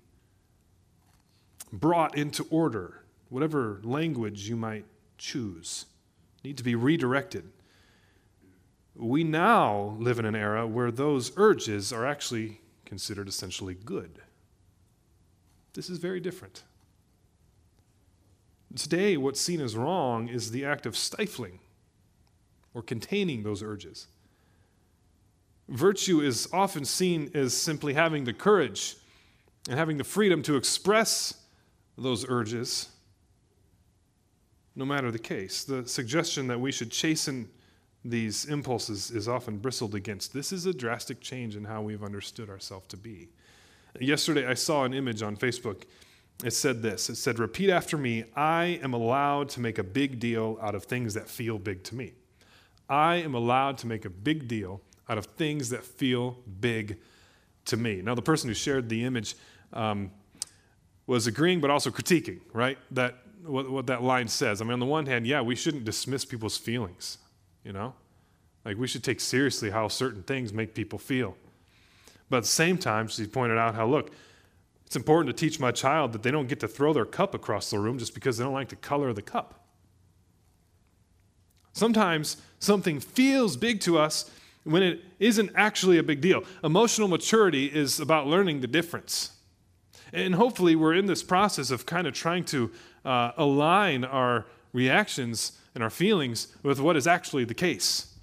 brought 1.73 2.17
into 2.17 2.47
order, 2.51 3.03
whatever 3.29 3.81
language 3.83 4.49
you 4.49 4.57
might 4.57 4.85
choose, 5.17 5.87
need 6.45 6.57
to 6.59 6.65
be 6.65 6.75
redirected. 6.75 7.45
We 8.95 9.25
now 9.25 9.97
live 9.99 10.19
in 10.19 10.25
an 10.25 10.35
era 10.35 10.67
where 10.67 10.91
those 10.91 11.33
urges 11.37 11.93
are 11.93 12.05
actually 12.05 12.61
considered 12.89 13.29
essentially 13.29 13.75
good. 13.75 14.19
This 15.75 15.91
is 15.91 15.99
very 15.99 16.21
different. 16.21 16.63
Today, 18.75 19.19
what's 19.19 19.41
seen 19.41 19.61
as 19.61 19.77
wrong 19.77 20.29
is 20.29 20.51
the 20.51 20.65
act 20.65 20.87
of 20.87 20.97
stifling 20.97 21.61
or 22.73 22.83
containing 22.83 23.43
those 23.43 23.63
urges. 23.63 24.07
Virtue 25.69 26.21
is 26.21 26.49
often 26.51 26.87
seen 26.87 27.31
as 27.35 27.55
simply 27.55 27.93
having 27.93 28.25
the 28.25 28.33
courage 28.33 28.97
and 29.69 29.79
having 29.79 29.99
the 29.99 30.05
freedom 30.05 30.43
to 30.43 30.57
express 30.57 31.35
those 31.99 32.25
urges 32.27 32.89
no 34.75 34.87
matter 34.87 35.11
the 35.11 35.19
case. 35.19 35.65
The 35.65 35.87
suggestion 35.87 36.47
that 36.47 36.59
we 36.59 36.73
should 36.73 36.91
chasten 36.91 37.51
these 38.05 38.45
impulses 38.45 39.11
is 39.11 39.29
often 39.29 39.59
bristled 39.59 39.95
against. 39.95 40.33
This 40.33 40.53
is 40.53 40.67
a 40.67 40.73
drastic 40.73 41.21
change 41.21 41.57
in 41.57 41.65
how 41.65 41.83
we've 41.83 42.03
understood 42.03 42.49
ourselves 42.49 42.87
to 42.89 42.97
be. 42.97 43.29
Yesterday, 44.01 44.47
I 44.47 44.55
saw 44.55 44.85
an 44.85 44.95
image 44.95 45.23
on 45.23 45.37
Facebook. 45.37 45.85
It 46.45 46.53
said 46.53 46.83
this 46.83 47.11
It 47.11 47.17
said, 47.17 47.39
Repeat 47.39 47.71
after 47.71 47.97
me 47.97 48.25
I 48.37 48.79
am 48.83 48.95
allowed 48.95 49.49
to 49.51 49.61
make 49.61 49.79
a 49.79 49.83
big 49.83 50.21
deal 50.21 50.59
out 50.63 50.75
of 50.75 50.85
things 50.85 51.15
that 51.15 51.29
feel 51.29 51.59
big 51.59 51.83
to 51.85 51.95
me. 51.95 52.13
I 52.89 53.17
am 53.17 53.35
allowed 53.35 53.79
to 53.79 53.87
make 53.87 54.05
a 54.05 54.11
big 54.11 54.49
deal 54.49 54.81
out 55.09 55.19
of 55.19 55.27
things 55.27 55.71
that 55.71 55.85
feel 55.85 56.39
big 56.61 56.99
to 57.67 57.77
me. 57.77 58.01
Now, 58.03 58.15
the 58.15 58.23
person 58.23 58.49
who 58.49 58.55
shared 58.55 58.89
the 58.89 59.05
image 59.05 59.35
um, 59.73 60.11
was 61.07 61.27
agreeing 61.27 61.61
but 61.61 61.71
also 61.71 61.91
critiquing, 61.91 62.41
right? 62.53 62.79
That 62.93 63.19
what, 63.45 63.71
what 63.71 63.87
that 63.87 64.03
line 64.03 64.29
says. 64.29 64.61
I 64.61 64.65
mean, 64.65 64.75
on 64.75 64.81
the 64.81 64.87
one 64.87 65.07
hand, 65.07 65.27
yeah, 65.27 65.41
we 65.41 65.55
shouldn't 65.55 65.85
dismiss 65.85 66.25
people's 66.25 66.57
feelings, 66.57 67.19
you 67.65 67.73
know? 67.73 67.95
Like, 68.65 68.77
we 68.77 68.87
should 68.87 69.05
take 69.05 69.21
seriously 69.21 69.71
how 69.71 69.89
certain 69.89 70.23
things 70.23 70.53
make 70.53 70.75
people 70.75 70.99
feel. 70.99 71.37
But 72.29 72.39
at 72.39 72.43
the 72.43 72.49
same 72.49 72.79
time, 72.79 73.09
she 73.09 73.27
pointed 73.27 73.59
out 73.59 73.75
how, 73.75 73.87
look, 73.87 74.11
it's 74.87 74.97
important 74.97 75.35
to 75.35 75.39
teach 75.39 75.61
my 75.61 75.71
child 75.71 76.13
that 76.13 76.23
they 76.23 76.31
don't 76.31 76.49
get 76.49 76.61
to 76.61 76.69
throw 76.69 76.93
their 76.93 77.05
cup 77.05 77.35
across 77.35 77.71
the 77.71 77.79
room 77.79 77.99
just 77.99 78.15
because 78.15 78.39
they 78.39 78.45
don't 78.45 78.55
like 78.55 78.69
the 78.69 78.77
color 78.77 79.09
of 79.09 79.17
the 79.17 79.23
cup. 79.23 79.67
Sometimes 81.73 82.39
something 82.59 82.99
feels 82.99 83.57
big 83.57 83.81
to 83.83 83.99
us 83.99 84.31
when 84.65 84.83
it 84.83 85.05
isn't 85.19 85.51
actually 85.55 85.99
a 85.99 86.03
big 86.03 86.21
deal. 86.21 86.43
Emotional 86.65 87.09
maturity 87.09 87.67
is 87.67 88.01
about 88.01 88.27
learning 88.27 88.61
the 88.61 88.67
difference. 88.67 89.33
And 90.13 90.35
hopefully, 90.35 90.75
we're 90.75 90.95
in 90.95 91.07
this 91.07 91.23
process 91.23 91.71
of 91.71 91.87
kind 91.87 92.07
of 92.07 92.15
trying 92.15 92.45
to 92.45 92.71
uh, 93.05 93.33
align 93.37 94.05
our 94.05 94.47
reactions 94.73 95.58
and 95.75 95.83
our 95.85 95.91
feelings 95.91 96.49
with 96.63 96.81
what 96.81 96.97
is 96.97 97.07
actually 97.07 97.45
the 97.45 97.55
case. 97.55 98.15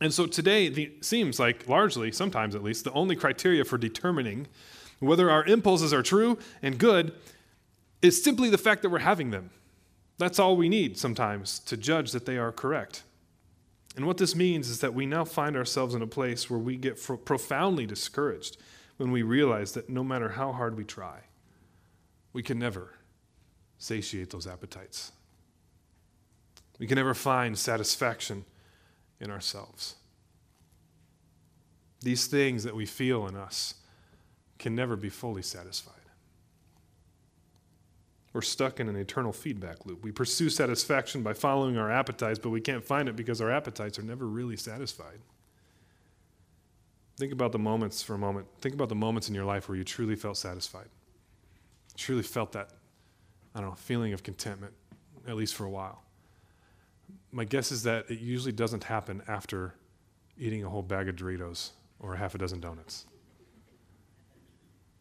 And 0.00 0.14
so 0.14 0.26
today 0.26 0.66
it 0.66 1.04
seems 1.04 1.38
like, 1.38 1.68
largely, 1.68 2.10
sometimes 2.10 2.54
at 2.54 2.62
least, 2.62 2.84
the 2.84 2.92
only 2.92 3.16
criteria 3.16 3.64
for 3.64 3.76
determining 3.76 4.46
whether 4.98 5.30
our 5.30 5.44
impulses 5.44 5.92
are 5.92 6.02
true 6.02 6.38
and 6.62 6.78
good 6.78 7.12
is 8.02 8.22
simply 8.22 8.48
the 8.48 8.58
fact 8.58 8.82
that 8.82 8.90
we're 8.90 8.98
having 9.00 9.30
them. 9.30 9.50
That's 10.18 10.38
all 10.38 10.56
we 10.56 10.68
need 10.68 10.98
sometimes 10.98 11.58
to 11.60 11.76
judge 11.76 12.12
that 12.12 12.26
they 12.26 12.38
are 12.38 12.52
correct. 12.52 13.02
And 13.96 14.06
what 14.06 14.18
this 14.18 14.36
means 14.36 14.68
is 14.68 14.80
that 14.80 14.94
we 14.94 15.04
now 15.04 15.24
find 15.24 15.56
ourselves 15.56 15.94
in 15.94 16.02
a 16.02 16.06
place 16.06 16.48
where 16.48 16.58
we 16.58 16.76
get 16.76 17.02
profoundly 17.24 17.86
discouraged 17.86 18.56
when 18.98 19.10
we 19.10 19.22
realize 19.22 19.72
that 19.72 19.88
no 19.88 20.04
matter 20.04 20.30
how 20.30 20.52
hard 20.52 20.76
we 20.76 20.84
try, 20.84 21.20
we 22.32 22.42
can 22.42 22.58
never 22.58 22.94
satiate 23.78 24.30
those 24.30 24.46
appetites. 24.46 25.12
We 26.80 26.86
can 26.86 26.96
never 26.96 27.12
find 27.12 27.56
satisfaction 27.56 28.46
in 29.20 29.30
ourselves. 29.30 29.96
These 32.00 32.26
things 32.26 32.64
that 32.64 32.74
we 32.74 32.86
feel 32.86 33.28
in 33.28 33.36
us 33.36 33.74
can 34.58 34.74
never 34.74 34.96
be 34.96 35.10
fully 35.10 35.42
satisfied. 35.42 35.94
We're 38.32 38.40
stuck 38.40 38.80
in 38.80 38.88
an 38.88 38.96
eternal 38.96 39.32
feedback 39.32 39.84
loop. 39.84 40.02
We 40.02 40.10
pursue 40.10 40.48
satisfaction 40.48 41.22
by 41.22 41.34
following 41.34 41.76
our 41.76 41.90
appetites, 41.90 42.38
but 42.38 42.48
we 42.48 42.62
can't 42.62 42.84
find 42.84 43.10
it 43.10 43.16
because 43.16 43.42
our 43.42 43.50
appetites 43.50 43.98
are 43.98 44.02
never 44.02 44.26
really 44.26 44.56
satisfied. 44.56 45.18
Think 47.18 47.32
about 47.32 47.52
the 47.52 47.58
moments 47.58 48.02
for 48.02 48.14
a 48.14 48.18
moment. 48.18 48.46
Think 48.62 48.74
about 48.74 48.88
the 48.88 48.94
moments 48.94 49.28
in 49.28 49.34
your 49.34 49.44
life 49.44 49.68
where 49.68 49.76
you 49.76 49.84
truly 49.84 50.16
felt 50.16 50.38
satisfied. 50.38 50.88
Truly 51.98 52.22
felt 52.22 52.52
that, 52.52 52.70
I 53.54 53.60
don't 53.60 53.70
know, 53.70 53.74
feeling 53.74 54.14
of 54.14 54.22
contentment, 54.22 54.72
at 55.28 55.36
least 55.36 55.54
for 55.54 55.66
a 55.66 55.70
while. 55.70 56.04
My 57.32 57.44
guess 57.44 57.70
is 57.70 57.84
that 57.84 58.10
it 58.10 58.18
usually 58.18 58.52
doesn't 58.52 58.84
happen 58.84 59.22
after 59.28 59.74
eating 60.38 60.64
a 60.64 60.68
whole 60.68 60.82
bag 60.82 61.08
of 61.08 61.16
Doritos 61.16 61.70
or 62.00 62.16
half 62.16 62.34
a 62.34 62.38
dozen 62.38 62.60
donuts. 62.60 63.06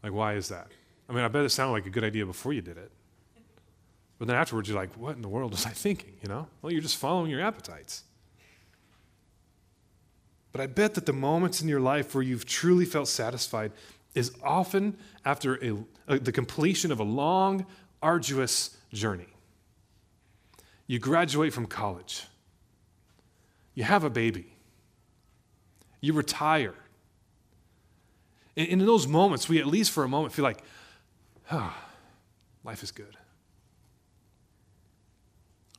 Like, 0.03 0.13
why 0.13 0.35
is 0.35 0.49
that? 0.49 0.67
I 1.07 1.13
mean, 1.13 1.23
I 1.23 1.27
bet 1.27 1.43
it 1.43 1.49
sounded 1.49 1.73
like 1.73 1.85
a 1.85 1.89
good 1.89 2.03
idea 2.03 2.25
before 2.25 2.53
you 2.53 2.61
did 2.61 2.77
it. 2.77 2.91
But 4.19 4.27
then 4.27 4.35
afterwards, 4.35 4.69
you're 4.69 4.77
like, 4.77 4.93
what 4.95 5.15
in 5.15 5.21
the 5.21 5.29
world 5.29 5.51
was 5.51 5.65
I 5.65 5.69
thinking? 5.69 6.13
You 6.21 6.29
know? 6.29 6.47
Well, 6.61 6.71
you're 6.71 6.81
just 6.81 6.97
following 6.97 7.31
your 7.31 7.41
appetites. 7.41 8.03
But 10.51 10.61
I 10.61 10.67
bet 10.67 10.95
that 10.95 11.05
the 11.05 11.13
moments 11.13 11.61
in 11.61 11.67
your 11.67 11.79
life 11.79 12.13
where 12.13 12.23
you've 12.23 12.45
truly 12.45 12.85
felt 12.85 13.07
satisfied 13.07 13.71
is 14.15 14.33
often 14.43 14.97
after 15.23 15.63
a, 15.63 15.77
a, 16.07 16.19
the 16.19 16.31
completion 16.31 16.91
of 16.91 16.99
a 16.99 17.03
long, 17.03 17.65
arduous 18.01 18.77
journey. 18.91 19.27
You 20.89 20.97
graduate 20.97 21.53
from 21.53 21.67
college, 21.67 22.25
you 23.75 23.83
have 23.83 24.03
a 24.03 24.09
baby, 24.09 24.55
you 26.01 26.13
retire. 26.13 26.73
And 28.57 28.67
in 28.67 28.79
those 28.79 29.05
moments, 29.05 29.47
we 29.47 29.59
at 29.59 29.67
least 29.67 29.91
for 29.91 30.03
a 30.03 30.07
moment 30.07 30.33
feel 30.33 30.41
like, 30.41 30.63
oh, 31.51 31.77
life 32.63 32.81
is 32.81 32.89
good. 32.89 33.15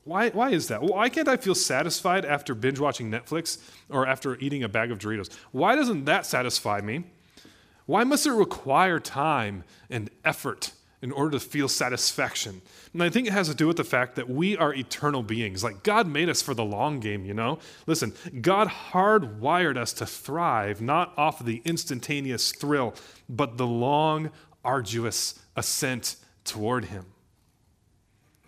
Why, 0.05 0.29
why 0.29 0.51
is 0.51 0.68
that? 0.68 0.81
Why 0.81 1.09
can't 1.09 1.27
I 1.27 1.37
feel 1.38 1.57
satisfied 1.57 2.25
after 2.25 2.55
binge 2.55 2.79
watching 2.79 3.11
Netflix 3.11 3.59
or 3.88 4.07
after 4.07 4.38
eating 4.38 4.62
a 4.62 4.68
bag 4.68 4.92
of 4.92 5.01
Doritos? 5.01 5.29
Why 5.51 5.75
doesn't 5.75 6.05
that 6.05 6.25
satisfy 6.25 6.83
me? 6.83 7.03
Why 7.87 8.05
must 8.05 8.27
it 8.27 8.33
require 8.33 9.01
time 9.01 9.64
and 9.90 10.09
effort 10.25 10.70
in 11.03 11.13
order 11.13 11.33
to 11.33 11.41
feel 11.41 11.69
satisfaction? 11.69 12.63
And 12.93 13.03
I 13.03 13.09
think 13.09 13.27
it 13.27 13.33
has 13.33 13.49
to 13.49 13.55
do 13.55 13.67
with 13.67 13.77
the 13.77 13.85
fact 13.85 14.17
that 14.17 14.29
we 14.29 14.57
are 14.57 14.75
eternal 14.75 15.23
beings. 15.23 15.65
Like 15.65 15.83
God 15.83 16.07
made 16.07 16.29
us 16.29 16.43
for 16.43 16.55
the 16.55 16.65
long 16.65 17.01
game, 17.01 17.25
you 17.25 17.35
know? 17.35 17.59
Listen, 17.87 18.13
God 18.41 18.69
hardwired 18.69 19.77
us 19.77 19.93
to 19.95 20.07
thrive 20.07 20.81
not 20.81 21.13
off 21.17 21.41
of 21.41 21.47
the 21.47 21.63
instantaneous 21.65 22.53
thrill, 22.53 22.95
but 23.29 23.57
the 23.57 23.67
long, 23.67 24.31
arduous 24.65 25.39
ascent 25.57 26.17
toward 26.45 26.87
Him. 26.87 27.07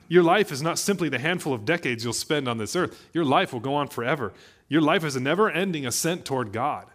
Your 0.09 0.23
life 0.23 0.53
is 0.53 0.61
not 0.61 0.79
simply 0.79 1.09
the 1.09 1.19
handful 1.19 1.55
of 1.55 1.65
decades 1.65 2.05
you'll 2.05 2.12
spend 2.12 2.47
on 2.47 2.59
this 2.59 2.77
earth. 2.77 3.09
Your 3.15 3.25
life 3.25 3.53
will 3.53 3.61
go 3.61 3.75
on 3.75 3.88
forever. 3.88 4.35
Your 4.69 4.83
life 4.83 5.05
is 5.05 5.17
a 5.17 5.21
never 5.21 5.51
ending 5.51 5.87
ascent 5.87 6.27
toward 6.27 6.53
God. 6.53 6.87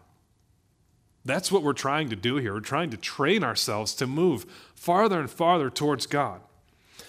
That's 1.27 1.51
what 1.51 1.61
we're 1.61 1.73
trying 1.73 2.09
to 2.09 2.15
do 2.15 2.37
here. 2.37 2.53
We're 2.53 2.61
trying 2.61 2.89
to 2.91 2.97
train 2.97 3.43
ourselves 3.43 3.93
to 3.95 4.07
move 4.07 4.45
farther 4.75 5.19
and 5.19 5.29
farther 5.29 5.69
towards 5.69 6.07
God. 6.07 6.39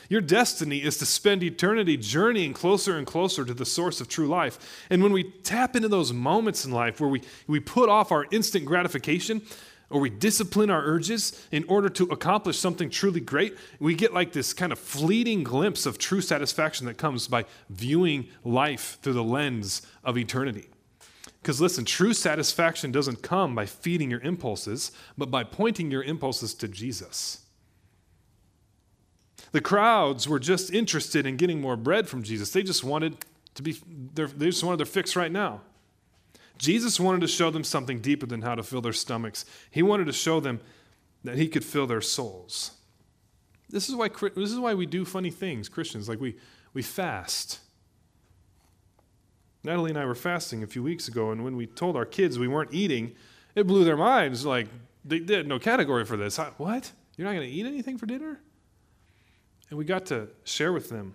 Your 0.08 0.20
destiny 0.20 0.82
is 0.82 0.96
to 0.98 1.06
spend 1.06 1.42
eternity 1.42 1.96
journeying 1.96 2.52
closer 2.52 2.96
and 2.96 3.06
closer 3.06 3.44
to 3.44 3.54
the 3.54 3.64
source 3.64 4.00
of 4.00 4.08
true 4.08 4.26
life. 4.26 4.86
And 4.90 5.02
when 5.02 5.12
we 5.12 5.24
tap 5.24 5.76
into 5.76 5.88
those 5.88 6.12
moments 6.12 6.64
in 6.64 6.72
life 6.72 7.00
where 7.00 7.10
we, 7.10 7.22
we 7.46 7.60
put 7.60 7.88
off 7.88 8.10
our 8.10 8.26
instant 8.30 8.64
gratification, 8.64 9.42
or 9.90 10.00
we 10.00 10.10
discipline 10.10 10.68
our 10.68 10.82
urges 10.82 11.46
in 11.52 11.64
order 11.64 11.88
to 11.88 12.04
accomplish 12.04 12.58
something 12.58 12.90
truly 12.90 13.20
great, 13.20 13.56
we 13.78 13.94
get 13.94 14.12
like 14.12 14.32
this 14.32 14.52
kind 14.52 14.72
of 14.72 14.78
fleeting 14.78 15.44
glimpse 15.44 15.86
of 15.86 15.96
true 15.96 16.20
satisfaction 16.20 16.86
that 16.86 16.98
comes 16.98 17.28
by 17.28 17.44
viewing 17.70 18.28
life 18.44 18.98
through 19.00 19.14
the 19.14 19.24
lens 19.24 19.82
of 20.04 20.18
eternity. 20.18 20.68
Because 21.42 21.60
listen, 21.60 21.84
true 21.84 22.12
satisfaction 22.12 22.92
doesn't 22.92 23.22
come 23.22 23.54
by 23.54 23.66
feeding 23.66 24.10
your 24.10 24.20
impulses, 24.20 24.92
but 25.16 25.30
by 25.30 25.44
pointing 25.44 25.90
your 25.90 26.02
impulses 26.02 26.54
to 26.54 26.68
Jesus. 26.68 27.44
The 29.52 29.60
crowds 29.60 30.28
were 30.28 30.38
just 30.38 30.72
interested 30.72 31.26
in 31.26 31.36
getting 31.36 31.60
more 31.60 31.76
bread 31.76 32.08
from 32.08 32.22
Jesus. 32.22 32.50
They 32.50 32.62
just 32.62 32.84
wanted 32.84 33.16
to 33.54 33.62
be, 33.62 33.76
they 34.14 34.46
just 34.46 34.64
wanted 34.64 34.78
their 34.78 34.86
fix 34.86 35.16
right 35.16 35.32
now. 35.32 35.62
Jesus 36.58 36.98
wanted 36.98 37.20
to 37.20 37.28
show 37.28 37.50
them 37.50 37.64
something 37.64 38.00
deeper 38.00 38.26
than 38.26 38.42
how 38.42 38.56
to 38.56 38.62
fill 38.62 38.80
their 38.80 38.92
stomachs. 38.92 39.44
He 39.70 39.82
wanted 39.82 40.06
to 40.06 40.12
show 40.12 40.40
them 40.40 40.60
that 41.24 41.36
he 41.36 41.48
could 41.48 41.64
fill 41.64 41.86
their 41.86 42.00
souls. 42.00 42.72
This 43.70 43.88
is 43.88 43.94
why, 43.94 44.08
this 44.08 44.50
is 44.50 44.58
why 44.58 44.74
we 44.74 44.86
do 44.86 45.04
funny 45.04 45.30
things, 45.30 45.68
Christians. 45.68 46.08
Like 46.08 46.20
we, 46.20 46.36
we 46.74 46.82
fast. 46.82 47.60
Natalie 49.64 49.90
and 49.90 49.98
I 49.98 50.04
were 50.04 50.14
fasting 50.14 50.62
a 50.62 50.66
few 50.66 50.82
weeks 50.82 51.08
ago, 51.08 51.30
and 51.30 51.44
when 51.44 51.56
we 51.56 51.66
told 51.66 51.96
our 51.96 52.04
kids 52.04 52.38
we 52.38 52.48
weren't 52.48 52.72
eating, 52.72 53.14
it 53.54 53.66
blew 53.66 53.84
their 53.84 53.96
minds. 53.96 54.46
Like, 54.46 54.68
they 55.04 55.18
did 55.18 55.46
no 55.46 55.58
category 55.58 56.04
for 56.04 56.16
this. 56.16 56.36
What? 56.56 56.92
You're 57.16 57.26
not 57.26 57.34
going 57.34 57.48
to 57.48 57.54
eat 57.54 57.66
anything 57.66 57.98
for 57.98 58.06
dinner? 58.06 58.40
And 59.70 59.78
we 59.78 59.84
got 59.84 60.06
to 60.06 60.28
share 60.44 60.72
with 60.72 60.88
them 60.88 61.14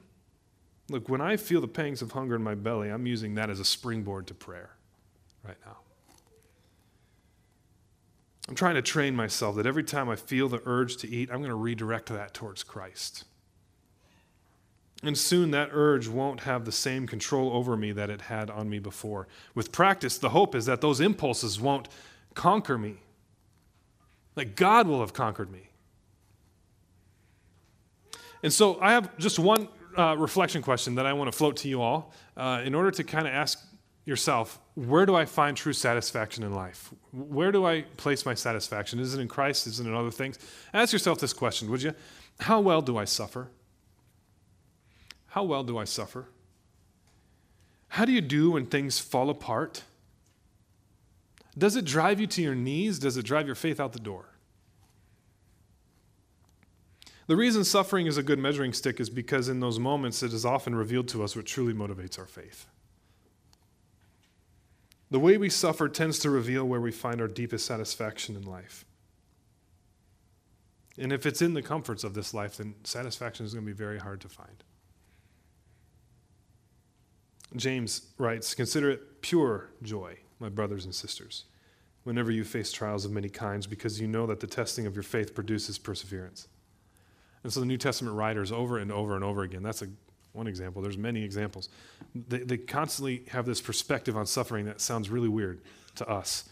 look, 0.89 1.09
when 1.09 1.21
I 1.21 1.37
feel 1.37 1.61
the 1.61 1.67
pangs 1.67 2.01
of 2.01 2.11
hunger 2.11 2.35
in 2.35 2.43
my 2.43 2.55
belly, 2.55 2.89
I'm 2.89 3.07
using 3.07 3.35
that 3.35 3.49
as 3.49 3.59
a 3.59 3.65
springboard 3.65 4.27
to 4.27 4.33
prayer 4.33 4.71
right 5.43 5.57
now. 5.65 5.77
I'm 8.47 8.55
trying 8.55 8.75
to 8.75 8.81
train 8.81 9.15
myself 9.15 9.55
that 9.55 9.65
every 9.65 9.83
time 9.83 10.09
I 10.09 10.17
feel 10.17 10.49
the 10.49 10.61
urge 10.65 10.97
to 10.97 11.09
eat, 11.09 11.29
I'm 11.31 11.37
going 11.37 11.49
to 11.49 11.55
redirect 11.55 12.09
that 12.09 12.33
towards 12.33 12.63
Christ. 12.63 13.23
And 15.03 15.17
soon 15.17 15.51
that 15.51 15.69
urge 15.73 16.07
won't 16.07 16.41
have 16.41 16.63
the 16.63 16.71
same 16.71 17.05
control 17.05 17.51
over 17.53 17.75
me 17.75 17.91
that 17.91 18.09
it 18.09 18.21
had 18.21 18.49
on 18.49 18.69
me 18.69 18.79
before. 18.79 19.27
With 19.53 19.73
practice, 19.73 20.17
the 20.17 20.29
hope 20.29 20.55
is 20.55 20.65
that 20.65 20.79
those 20.79 21.01
impulses 21.01 21.59
won't 21.59 21.89
conquer 22.33 22.77
me, 22.77 22.95
that 24.35 24.55
God 24.55 24.87
will 24.87 25.01
have 25.01 25.13
conquered 25.13 25.51
me. 25.51 25.69
And 28.41 28.51
so 28.51 28.79
I 28.81 28.93
have 28.93 29.15
just 29.17 29.39
one 29.39 29.67
uh, 29.97 30.15
reflection 30.17 30.61
question 30.61 30.95
that 30.95 31.05
I 31.05 31.13
want 31.13 31.31
to 31.31 31.37
float 31.37 31.57
to 31.57 31.67
you 31.67 31.81
all 31.81 32.13
uh, 32.37 32.61
in 32.63 32.73
order 32.73 32.91
to 32.91 33.03
kind 33.03 33.27
of 33.27 33.33
ask 33.33 33.61
yourself 34.05 34.59
where 34.75 35.05
do 35.05 35.15
I 35.15 35.25
find 35.25 35.55
true 35.55 35.73
satisfaction 35.73 36.43
in 36.43 36.53
life? 36.53 36.93
Where 37.11 37.51
do 37.51 37.65
I 37.65 37.83
place 37.97 38.25
my 38.25 38.33
satisfaction? 38.33 38.99
Is 38.99 39.13
it 39.13 39.21
in 39.21 39.27
Christ? 39.27 39.67
Is 39.67 39.79
it 39.79 39.87
in 39.87 39.93
other 39.93 40.11
things? 40.11 40.39
Ask 40.73 40.93
yourself 40.93 41.19
this 41.19 41.33
question, 41.33 41.69
would 41.69 41.81
you? 41.81 41.93
How 42.39 42.59
well 42.59 42.81
do 42.81 42.97
I 42.97 43.05
suffer? 43.05 43.49
How 45.33 45.41
well 45.41 45.63
do 45.63 45.79
I 45.79 45.83
suffer? 45.85 46.27
How 47.87 48.05
do 48.05 48.11
you 48.11 48.21
do 48.21 48.51
when 48.51 48.67
things 48.67 48.99
fall 48.99 49.31
apart? 49.31 49.81
Does 51.57 51.75
it 51.75 51.85
drive 51.85 52.19
you 52.19 52.27
to 52.27 52.41
your 52.43 52.53
knees? 52.53 52.99
Does 52.99 53.17
it 53.17 53.25
drive 53.25 53.47
your 53.47 53.55
faith 53.55 53.79
out 53.79 53.93
the 53.93 53.99
door? 53.99 54.25
The 57.25 57.35
reason 57.35 57.63
suffering 57.63 58.05
is 58.05 58.15
a 58.15 58.21
good 58.21 58.37
measuring 58.37 58.73
stick 58.73 58.99
is 58.99 59.09
because 59.09 59.49
in 59.49 59.59
those 59.59 59.79
moments 59.79 60.21
it 60.21 60.33
is 60.33 60.45
often 60.45 60.75
revealed 60.75 61.07
to 61.07 61.23
us 61.23 61.35
what 61.35 61.47
truly 61.47 61.73
motivates 61.73 62.19
our 62.19 62.27
faith. 62.27 62.67
The 65.09 65.19
way 65.19 65.39
we 65.39 65.49
suffer 65.49 65.89
tends 65.89 66.19
to 66.19 66.29
reveal 66.29 66.63
where 66.63 66.81
we 66.81 66.91
find 66.91 67.19
our 67.19 67.27
deepest 67.27 67.65
satisfaction 67.65 68.35
in 68.35 68.43
life. 68.43 68.85
And 70.95 71.11
if 71.11 71.25
it's 71.25 71.41
in 71.41 71.55
the 71.55 71.63
comforts 71.63 72.03
of 72.03 72.13
this 72.13 72.35
life, 72.35 72.57
then 72.57 72.75
satisfaction 72.83 73.47
is 73.47 73.55
going 73.55 73.65
to 73.65 73.71
be 73.71 73.75
very 73.75 73.97
hard 73.97 74.21
to 74.21 74.29
find. 74.29 74.63
James 77.55 78.13
writes 78.17 78.53
Consider 78.55 78.89
it 78.89 79.21
pure 79.21 79.69
joy, 79.81 80.17
my 80.39 80.49
brothers 80.49 80.85
and 80.85 80.93
sisters, 80.93 81.45
whenever 82.03 82.31
you 82.31 82.43
face 82.43 82.71
trials 82.71 83.05
of 83.05 83.11
many 83.11 83.29
kinds, 83.29 83.67
because 83.67 83.99
you 83.99 84.07
know 84.07 84.25
that 84.27 84.39
the 84.39 84.47
testing 84.47 84.85
of 84.85 84.95
your 84.95 85.03
faith 85.03 85.33
produces 85.33 85.77
perseverance. 85.77 86.47
And 87.43 87.51
so 87.51 87.59
the 87.59 87.65
New 87.65 87.77
Testament 87.77 88.15
writers, 88.15 88.51
over 88.51 88.77
and 88.77 88.91
over 88.91 89.15
and 89.15 89.23
over 89.23 89.43
again, 89.43 89.63
that's 89.63 89.81
a, 89.81 89.87
one 90.31 90.47
example. 90.47 90.81
There's 90.81 90.97
many 90.97 91.23
examples. 91.23 91.69
They, 92.15 92.39
they 92.39 92.57
constantly 92.57 93.23
have 93.29 93.45
this 93.45 93.61
perspective 93.61 94.17
on 94.17 94.25
suffering 94.25 94.65
that 94.65 94.81
sounds 94.81 95.09
really 95.09 95.29
weird 95.29 95.61
to 95.95 96.07
us. 96.07 96.49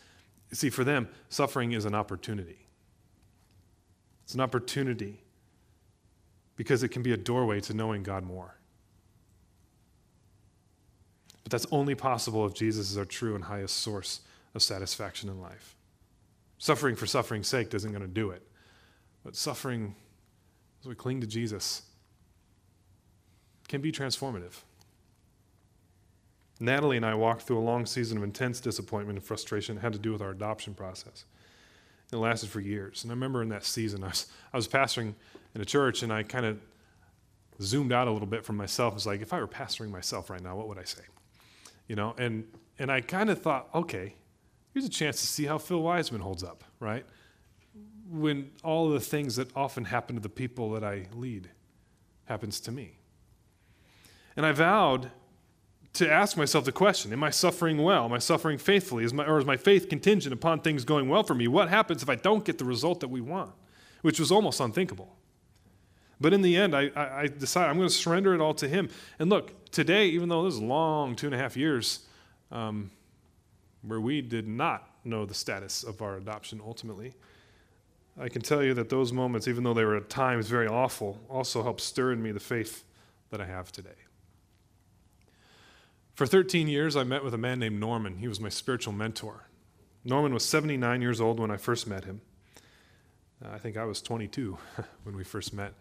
See, 0.52 0.70
for 0.70 0.84
them, 0.84 1.08
suffering 1.30 1.72
is 1.72 1.86
an 1.86 1.96
opportunity. 1.96 2.68
It's 4.26 4.34
an 4.34 4.42
opportunity 4.42 5.24
because 6.58 6.84
it 6.84 6.90
can 6.90 7.02
be 7.02 7.14
a 7.14 7.18
doorway 7.18 7.60
to 7.62 7.74
knowing 7.74 8.04
God 8.04 8.24
more. 8.24 8.56
But 11.52 11.62
that's 11.62 11.74
only 11.74 11.96
possible 11.96 12.46
if 12.46 12.54
Jesus 12.54 12.92
is 12.92 12.98
our 12.98 13.04
true 13.04 13.36
and 13.36 13.44
highest 13.44 13.80
source 13.80 14.22
of 14.56 14.62
satisfaction 14.62 15.28
in 15.28 15.42
life. 15.42 15.76
Suffering 16.60 16.96
for 16.96 17.06
suffering's 17.06 17.50
sake 17.50 17.74
isn't 17.74 17.92
going 17.92 18.02
to 18.02 18.08
do 18.08 18.32
it. 18.32 18.42
But 19.26 19.36
suffering 19.36 19.94
as 20.80 20.88
we 20.88 20.96
cling 20.96 21.20
to 21.20 21.28
Jesus 21.28 21.82
can 23.68 23.82
be 23.82 23.92
transformative. 23.92 24.62
Natalie 26.62 26.96
and 26.96 27.06
I 27.06 27.16
walked 27.16 27.42
through 27.42 27.60
a 27.60 27.66
long 27.68 27.86
season 27.86 28.18
of 28.18 28.24
intense 28.24 28.62
disappointment 28.62 29.20
and 29.20 29.26
frustration 29.26 29.76
that 29.76 29.82
had 29.82 29.92
to 29.92 30.00
do 30.00 30.14
with 30.14 30.22
our 30.22 30.30
adoption 30.30 30.74
process. 30.74 31.26
It 32.14 32.16
lasted 32.16 32.50
for 32.50 32.62
years. 32.62 33.04
And 33.04 33.12
I 33.12 33.14
remember 33.14 33.42
in 33.42 33.50
that 33.50 33.66
season, 33.66 34.06
I 34.06 34.08
was, 34.08 34.28
I 34.54 34.56
was 34.56 34.70
pastoring 34.70 35.16
in 35.54 35.60
a 35.60 35.66
church, 35.66 36.02
and 36.02 36.14
I 36.14 36.24
kind 36.24 36.46
of 36.46 36.60
zoomed 37.62 37.92
out 37.92 38.08
a 38.08 38.12
little 38.12 38.28
bit 38.28 38.46
from 38.46 38.56
myself. 38.56 38.96
It's 38.96 39.06
like, 39.06 39.22
if 39.22 39.34
I 39.34 39.40
were 39.40 39.50
pastoring 39.50 39.92
myself 39.92 40.30
right 40.30 40.42
now, 40.42 40.56
what 40.56 40.70
would 40.70 40.80
I 40.80 40.86
say? 40.86 41.02
You 41.92 41.98
know, 41.98 42.16
and, 42.18 42.46
and 42.80 42.90
I 42.90 43.02
kind 43.02 43.30
of 43.30 43.42
thought, 43.42 43.68
okay, 43.76 44.16
here's 44.74 44.86
a 44.86 44.90
chance 44.90 45.20
to 45.20 45.28
see 45.28 45.44
how 45.44 45.58
Phil 45.58 45.82
Wiseman 45.82 46.22
holds 46.22 46.42
up, 46.42 46.64
right? 46.80 47.06
When 48.10 48.50
all 48.64 48.90
the 48.92 49.02
things 49.02 49.36
that 49.36 49.54
often 49.58 49.84
happen 49.84 50.16
to 50.16 50.22
the 50.22 50.30
people 50.30 50.72
that 50.72 50.86
I 50.86 51.08
lead 51.14 51.50
happens 52.24 52.62
to 52.62 52.72
me. 52.72 52.98
And 54.38 54.46
I 54.46 54.54
vowed 54.54 55.12
to 55.96 56.10
ask 56.10 56.38
myself 56.38 56.64
the 56.64 56.72
question 56.72 57.12
Am 57.12 57.26
I 57.26 57.30
suffering 57.30 57.80
well? 57.80 58.06
Am 58.06 58.14
I 58.14 58.20
suffering 58.20 58.58
faithfully? 58.58 59.04
Is 59.04 59.14
my, 59.14 59.26
or 59.26 59.38
is 59.38 59.46
my 59.46 59.58
faith 59.58 59.90
contingent 59.90 60.32
upon 60.32 60.62
things 60.62 60.86
going 60.86 61.10
well 61.10 61.24
for 61.24 61.36
me? 61.36 61.50
What 61.50 61.68
happens 61.68 62.02
if 62.02 62.10
I 62.10 62.16
don't 62.16 62.46
get 62.46 62.58
the 62.58 62.64
result 62.64 63.02
that 63.02 63.10
we 63.10 63.20
want? 63.20 63.52
Which 64.02 64.18
was 64.18 64.32
almost 64.32 64.62
unthinkable. 64.62 65.18
But 66.22 66.34
in 66.34 66.44
the 66.44 66.56
end, 66.56 66.76
I, 66.76 66.92
I, 66.96 67.22
I 67.22 67.28
decided 67.28 67.70
I'm 67.70 67.78
going 67.78 67.90
to 67.90 67.94
surrender 67.94 68.36
it 68.36 68.42
all 68.42 68.54
to 68.54 68.68
Him. 68.68 68.90
And 69.18 69.30
look, 69.30 69.72
today, 69.72 70.08
even 70.10 70.30
though 70.30 70.46
this 70.46 70.54
is 70.54 70.62
long 70.62 71.16
two 71.16 71.26
and 71.26 71.36
a 71.36 71.38
half 71.38 71.58
years 71.58 72.06
um, 72.52 72.92
where 73.82 74.00
we 74.00 74.22
did 74.22 74.48
not 74.48 74.88
know 75.04 75.26
the 75.26 75.34
status 75.34 75.84
of 75.84 76.02
our 76.02 76.18
adoption 76.18 76.62
ultimately, 76.64 77.16
I 78.20 78.30
can 78.30 78.44
tell 78.44 78.62
you 78.62 78.76
that 78.76 78.90
those 78.90 79.12
moments, 79.12 79.48
even 79.48 79.64
though 79.64 79.74
they 79.74 79.84
were 79.84 79.96
at 79.96 80.10
times 80.10 80.48
very 80.48 80.68
awful, 80.68 81.20
also 81.28 81.64
helped 81.64 81.82
stir 81.82 82.12
in 82.12 82.22
me 82.22 82.32
the 82.32 82.40
faith 82.40 82.84
that 83.32 83.42
I 83.42 83.46
have 83.46 83.72
today. 83.72 83.90
For 86.14 86.28
13 86.28 86.68
years, 86.68 86.96
I 86.96 87.04
met 87.04 87.24
with 87.24 87.34
a 87.34 87.38
man 87.38 87.58
named 87.58 87.80
Norman. 87.80 88.18
He 88.18 88.28
was 88.28 88.40
my 88.40 88.50
spiritual 88.50 88.94
mentor. 88.94 89.48
Norman 90.04 90.34
was 90.36 90.46
79 90.46 91.02
years 91.02 91.20
old 91.20 91.40
when 91.40 91.50
I 91.50 91.58
first 91.58 91.88
met 91.88 92.04
him. 92.04 92.22
I 93.44 93.58
think 93.58 93.76
I 93.76 93.86
was 93.86 94.02
22 94.04 94.58
when 95.04 95.16
we 95.16 95.24
first 95.24 95.54
met. 95.54 95.74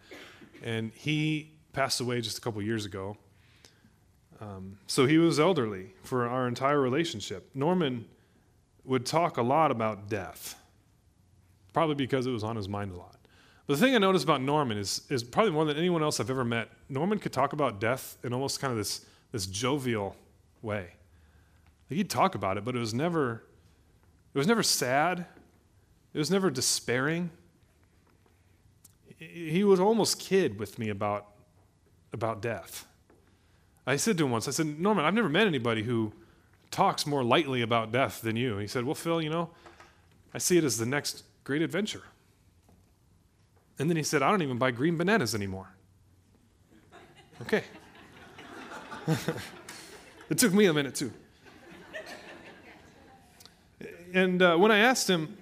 And 0.61 0.91
he 0.93 1.51
passed 1.73 2.01
away 2.01 2.21
just 2.21 2.37
a 2.37 2.41
couple 2.41 2.61
years 2.61 2.85
ago. 2.85 3.17
Um, 4.39 4.77
so 4.87 5.05
he 5.05 5.17
was 5.17 5.39
elderly 5.39 5.93
for 6.03 6.27
our 6.27 6.47
entire 6.47 6.79
relationship. 6.79 7.49
Norman 7.53 8.05
would 8.83 9.05
talk 9.05 9.37
a 9.37 9.41
lot 9.41 9.71
about 9.71 10.09
death, 10.09 10.55
probably 11.73 11.95
because 11.95 12.25
it 12.25 12.31
was 12.31 12.43
on 12.43 12.55
his 12.55 12.67
mind 12.67 12.91
a 12.91 12.97
lot. 12.97 13.17
But 13.67 13.75
the 13.75 13.79
thing 13.85 13.93
I 13.93 13.99
noticed 13.99 14.23
about 14.23 14.41
Norman 14.41 14.77
is, 14.77 15.01
is 15.09 15.23
probably 15.23 15.51
more 15.51 15.65
than 15.65 15.77
anyone 15.77 16.01
else 16.01 16.19
I've 16.19 16.31
ever 16.31 16.43
met, 16.43 16.69
Norman 16.89 17.19
could 17.19 17.31
talk 17.31 17.53
about 17.53 17.79
death 17.79 18.17
in 18.23 18.33
almost 18.33 18.59
kind 18.59 18.71
of 18.71 18.77
this, 18.77 19.05
this 19.31 19.45
jovial 19.45 20.15
way. 20.61 20.87
He'd 21.89 22.09
talk 22.09 22.35
about 22.35 22.57
it, 22.57 22.65
but 22.65 22.75
it 22.75 22.79
was 22.79 22.93
never 22.93 23.43
it 24.33 24.37
was 24.37 24.47
never 24.47 24.63
sad. 24.63 25.25
It 26.13 26.17
was 26.17 26.31
never 26.31 26.49
despairing. 26.49 27.31
He 29.21 29.63
was 29.63 29.79
almost 29.79 30.19
kid 30.19 30.57
with 30.59 30.79
me 30.79 30.89
about, 30.89 31.27
about 32.11 32.41
death. 32.41 32.87
I 33.85 33.95
said 33.95 34.17
to 34.17 34.25
him 34.25 34.31
once, 34.31 34.47
I 34.47 34.51
said, 34.51 34.79
Norman, 34.79 35.05
I've 35.05 35.13
never 35.13 35.29
met 35.29 35.45
anybody 35.45 35.83
who 35.83 36.11
talks 36.71 37.05
more 37.05 37.23
lightly 37.23 37.61
about 37.61 37.91
death 37.91 38.21
than 38.21 38.35
you. 38.35 38.57
He 38.57 38.65
said, 38.65 38.83
Well, 38.83 38.95
Phil, 38.95 39.21
you 39.21 39.29
know, 39.29 39.51
I 40.33 40.39
see 40.39 40.57
it 40.57 40.63
as 40.63 40.77
the 40.77 40.85
next 40.85 41.23
great 41.43 41.61
adventure. 41.61 42.03
And 43.77 43.89
then 43.89 43.97
he 43.97 44.03
said, 44.03 44.23
I 44.23 44.31
don't 44.31 44.41
even 44.41 44.57
buy 44.57 44.71
green 44.71 44.97
bananas 44.97 45.35
anymore. 45.35 45.69
Okay. 47.41 47.63
It 50.31 50.37
took 50.37 50.53
me 50.53 50.65
a 50.67 50.73
minute 50.73 50.95
too. 50.95 51.11
And 54.13 54.41
uh, 54.41 54.55
when 54.55 54.71
I 54.71 54.77
asked 54.77 55.09
him, 55.09 55.37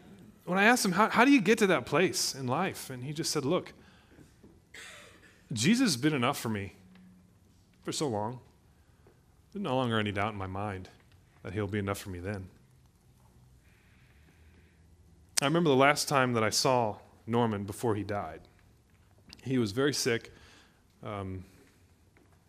when 0.49 0.57
I 0.57 0.63
asked 0.63 0.83
him, 0.83 0.93
how, 0.93 1.09
how 1.09 1.25
do 1.25 1.31
you 1.31 1.41
get 1.41 1.59
to 1.59 1.67
that 1.67 1.85
place 1.85 2.33
in 2.33 2.47
life? 2.47 2.89
And 2.89 3.03
he 3.03 3.13
just 3.13 3.31
said, 3.31 3.45
Look, 3.45 3.71
Jesus 5.53 5.89
has 5.89 5.97
been 5.97 6.15
enough 6.15 6.39
for 6.39 6.49
me 6.49 6.73
for 7.83 7.91
so 7.91 8.07
long. 8.07 8.39
There's 9.53 9.61
no 9.61 9.75
longer 9.75 9.99
any 9.99 10.11
doubt 10.11 10.33
in 10.33 10.39
my 10.39 10.47
mind 10.47 10.89
that 11.43 11.53
he'll 11.53 11.67
be 11.67 11.77
enough 11.77 11.99
for 11.99 12.09
me 12.09 12.17
then. 12.17 12.47
I 15.39 15.45
remember 15.45 15.69
the 15.69 15.75
last 15.75 16.07
time 16.07 16.33
that 16.33 16.43
I 16.43 16.49
saw 16.49 16.97
Norman 17.27 17.63
before 17.63 17.93
he 17.93 18.03
died. 18.03 18.41
He 19.43 19.59
was 19.59 19.71
very 19.71 19.93
sick, 19.93 20.33
um, 21.03 21.45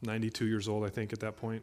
92 0.00 0.46
years 0.46 0.68
old, 0.68 0.86
I 0.86 0.88
think, 0.88 1.12
at 1.12 1.20
that 1.20 1.36
point. 1.36 1.62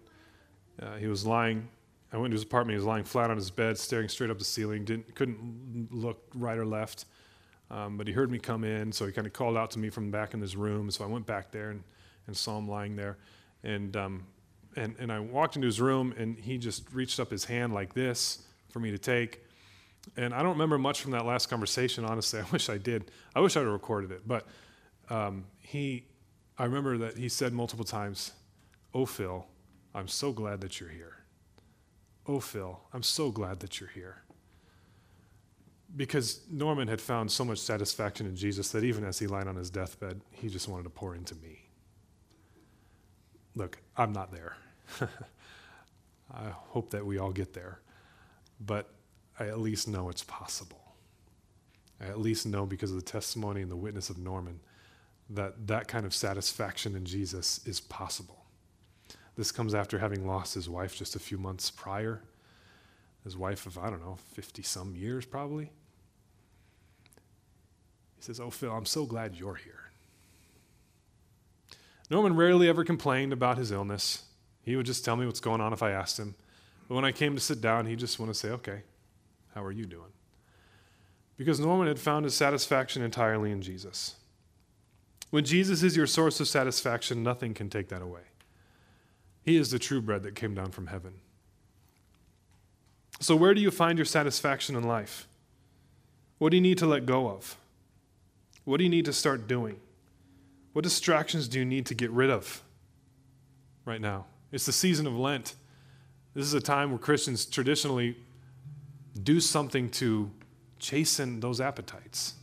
Uh, 0.80 0.98
he 0.98 1.08
was 1.08 1.26
lying. 1.26 1.68
I 2.12 2.18
went 2.18 2.32
to 2.32 2.36
his 2.36 2.44
apartment. 2.44 2.76
He 2.76 2.78
was 2.78 2.86
lying 2.86 3.04
flat 3.04 3.30
on 3.30 3.36
his 3.36 3.52
bed, 3.52 3.78
staring 3.78 4.08
straight 4.08 4.30
up 4.30 4.40
the 4.40 4.46
ceiling. 4.46 4.86
Didn't 4.86 5.14
couldn't 5.16 5.90
look 5.92 6.24
right 6.34 6.58
or 6.58 6.66
left. 6.66 7.06
Um, 7.70 7.98
but 7.98 8.08
he 8.08 8.14
heard 8.14 8.32
me 8.32 8.40
come 8.40 8.64
in, 8.64 8.92
so 8.92 9.06
he 9.06 9.12
kind 9.12 9.28
of 9.28 9.34
called 9.34 9.58
out 9.58 9.72
to 9.72 9.80
me 9.80 9.90
from 9.90 10.10
back 10.10 10.34
in 10.34 10.40
his 10.40 10.56
room. 10.56 10.90
So 10.90 11.04
I 11.04 11.08
went 11.08 11.26
back 11.26 11.52
there 11.52 11.70
and, 11.72 11.84
and 12.26 12.36
saw 12.36 12.58
him 12.58 12.68
lying 12.70 12.96
there. 12.96 13.18
And, 13.64 13.96
um, 13.98 14.28
and, 14.76 14.96
and 15.00 15.12
I 15.12 15.20
walked 15.20 15.56
into 15.58 15.66
his 15.66 15.82
room, 15.82 16.14
and 16.18 16.38
he 16.38 16.58
just 16.58 16.94
reached 16.94 17.20
up 17.20 17.30
his 17.30 17.44
hand 17.44 17.74
like 17.74 17.94
this 17.94 18.44
for 18.70 18.80
me 18.80 18.92
to 18.92 18.98
take. 18.98 19.44
And 20.16 20.34
I 20.34 20.42
don't 20.42 20.54
remember 20.54 20.78
much 20.78 21.02
from 21.02 21.12
that 21.12 21.26
last 21.26 21.50
conversation, 21.50 22.06
honestly. 22.06 22.40
I 22.46 22.46
wish 22.52 22.70
I 22.70 22.78
did. 22.78 23.12
I 23.36 23.42
wish 23.42 23.58
I'd 23.58 23.62
have 23.62 23.72
recorded 23.72 24.12
it. 24.12 24.26
But 24.26 24.48
um, 25.10 25.46
he, 25.60 26.06
I 26.58 26.66
remember 26.66 26.98
that 27.00 27.18
he 27.18 27.28
said 27.28 27.52
multiple 27.52 27.86
times, 27.86 28.32
Oh, 28.94 29.06
Phil, 29.06 29.46
I'm 29.94 30.08
so 30.08 30.32
glad 30.32 30.62
that 30.62 30.80
you're 30.80 30.90
here. 30.90 31.18
Oh, 32.28 32.40
Phil, 32.40 32.80
I'm 32.94 33.04
so 33.04 33.32
glad 33.32 33.60
that 33.62 33.80
you're 33.80 33.90
here. 33.90 34.24
Because 35.96 36.42
Norman 36.52 36.90
had 36.90 37.00
found 37.00 37.32
so 37.32 37.46
much 37.46 37.60
satisfaction 37.60 38.26
in 38.26 38.36
Jesus 38.36 38.70
that 38.72 38.84
even 38.84 39.06
as 39.06 39.20
he 39.20 39.28
lied 39.28 39.48
on 39.48 39.56
his 39.56 39.70
deathbed, 39.70 40.22
he 40.32 40.50
just 40.50 40.68
wanted 40.68 40.84
to 40.84 40.90
pour 40.90 41.16
into 41.16 41.36
me. 41.36 41.70
Look, 43.56 43.78
I'm 43.96 44.12
not 44.12 44.32
there. 44.32 44.58
I 46.34 46.50
hope 46.50 46.90
that 46.90 47.06
we 47.06 47.18
all 47.18 47.32
get 47.32 47.54
there. 47.54 47.80
But 48.60 48.90
I 49.40 49.48
at 49.48 49.60
least 49.60 49.88
know 49.88 50.10
it's 50.10 50.24
possible. 50.24 50.82
I 52.02 52.06
at 52.08 52.20
least 52.20 52.46
know 52.46 52.66
because 52.66 52.92
of 52.92 52.98
the 52.98 53.04
testimony 53.04 53.62
and 53.62 53.72
the 53.72 53.78
witness 53.78 54.10
of 54.10 54.18
Norman 54.18 54.60
that 55.30 55.68
that 55.68 55.88
kind 55.88 56.06
of 56.06 56.14
satisfaction 56.14 56.96
in 56.96 57.06
Jesus 57.06 57.60
is 57.66 57.80
possible. 57.80 58.46
This 59.38 59.52
comes 59.52 59.76
after 59.76 60.00
having 60.00 60.28
lost 60.28 60.56
his 60.56 60.68
wife 60.68 60.96
just 60.96 61.16
a 61.16 61.20
few 61.20 61.38
months 61.38 61.70
prior. 61.70 62.22
His 63.24 63.38
wife 63.38 63.68
of, 63.68 63.78
I 63.78 63.90
don't 63.90 64.02
know, 64.02 64.18
50 64.34 64.64
some 64.64 64.96
years 64.96 65.26
probably. 65.26 65.66
He 68.16 68.22
says, 68.22 68.40
Oh, 68.40 68.50
Phil, 68.50 68.72
I'm 68.72 68.86
so 68.86 69.06
glad 69.06 69.36
you're 69.36 69.56
here. 69.56 69.92
Norman 72.10 72.36
rarely 72.36 72.68
ever 72.68 72.84
complained 72.84 73.32
about 73.32 73.58
his 73.58 73.72
illness. 73.72 74.24
He 74.64 74.76
would 74.76 74.86
just 74.86 75.06
tell 75.06 75.16
me 75.16 75.26
what's 75.26 75.40
going 75.40 75.62
on 75.62 75.72
if 75.72 75.84
I 75.84 75.92
asked 75.92 76.18
him. 76.18 76.34
But 76.88 76.96
when 76.96 77.06
I 77.06 77.12
came 77.12 77.36
to 77.36 77.42
sit 77.42 77.62
down, 77.62 77.86
he'd 77.86 78.00
just 78.00 78.20
want 78.20 78.34
to 78.34 78.38
say, 78.38 78.50
Okay, 78.50 78.82
how 79.54 79.64
are 79.64 79.72
you 79.72 79.86
doing? 79.86 80.12
Because 81.38 81.60
Norman 81.60 81.88
had 81.88 82.00
found 82.00 82.24
his 82.24 82.34
satisfaction 82.34 83.04
entirely 83.04 83.52
in 83.52 83.62
Jesus. 83.62 84.16
When 85.30 85.46
Jesus 85.46 85.84
is 85.84 85.96
your 85.96 86.08
source 86.08 86.40
of 86.40 86.48
satisfaction, 86.48 87.22
nothing 87.22 87.54
can 87.54 87.70
take 87.70 87.90
that 87.90 88.02
away. 88.02 88.22
He 89.48 89.56
is 89.56 89.72
the 89.72 89.80
true 89.80 90.02
bread 90.02 90.24
that 90.24 90.36
came 90.36 90.54
down 90.54 90.72
from 90.72 90.88
heaven. 90.88 91.14
So, 93.22 93.34
where 93.34 93.54
do 93.54 93.62
you 93.62 93.72
find 93.72 93.98
your 93.98 94.04
satisfaction 94.04 94.76
in 94.76 94.84
life? 94.84 95.26
What 96.38 96.50
do 96.50 96.58
you 96.58 96.62
need 96.62 96.80
to 96.80 96.86
let 96.86 97.06
go 97.06 97.30
of? 97.30 97.56
What 98.66 98.78
do 98.78 98.84
you 98.84 98.90
need 98.90 99.06
to 99.06 99.14
start 99.14 99.48
doing? 99.48 99.80
What 100.74 100.82
distractions 100.82 101.48
do 101.48 101.60
you 101.60 101.64
need 101.64 101.86
to 101.86 101.96
get 101.96 102.12
rid 102.12 102.30
of 102.30 102.62
right 103.86 104.02
now? 104.02 104.26
It's 104.52 104.66
the 104.66 104.74
season 104.74 105.08
of 105.08 105.18
Lent. 105.18 105.56
This 106.34 106.46
is 106.46 106.54
a 106.54 106.60
time 106.60 106.90
where 106.90 107.00
Christians 107.00 107.46
traditionally 107.46 108.18
do 109.24 109.40
something 109.40 109.90
to 109.92 110.30
chasten 110.78 111.40
those 111.40 111.62
appetites. 111.62 112.34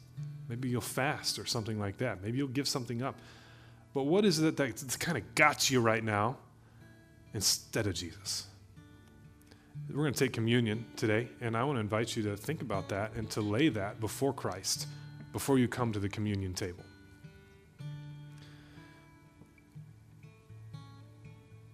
Maybe 0.48 0.70
you'll 0.70 0.80
fast 0.80 1.38
or 1.38 1.44
something 1.44 1.78
like 1.78 1.98
that. 1.98 2.22
Maybe 2.22 2.38
you'll 2.38 2.48
give 2.48 2.66
something 2.66 3.02
up. 3.02 3.14
But 3.92 4.04
what 4.04 4.24
is 4.24 4.38
it 4.38 4.56
that 4.56 4.96
kind 4.98 5.18
of 5.18 5.34
got 5.34 5.70
you 5.70 5.82
right 5.82 6.02
now 6.02 6.38
instead 7.34 7.86
of 7.86 7.94
Jesus? 7.94 8.46
We're 9.90 10.02
going 10.02 10.14
to 10.14 10.18
take 10.18 10.32
communion 10.32 10.86
today, 10.96 11.28
and 11.40 11.56
I 11.56 11.64
want 11.64 11.76
to 11.76 11.80
invite 11.80 12.16
you 12.16 12.22
to 12.24 12.36
think 12.36 12.62
about 12.62 12.88
that 12.88 13.12
and 13.14 13.28
to 13.30 13.40
lay 13.40 13.68
that 13.68 14.00
before 14.00 14.32
Christ 14.32 14.86
before 15.32 15.58
you 15.58 15.66
come 15.66 15.92
to 15.92 15.98
the 15.98 16.08
communion 16.08 16.54
table. 16.54 16.84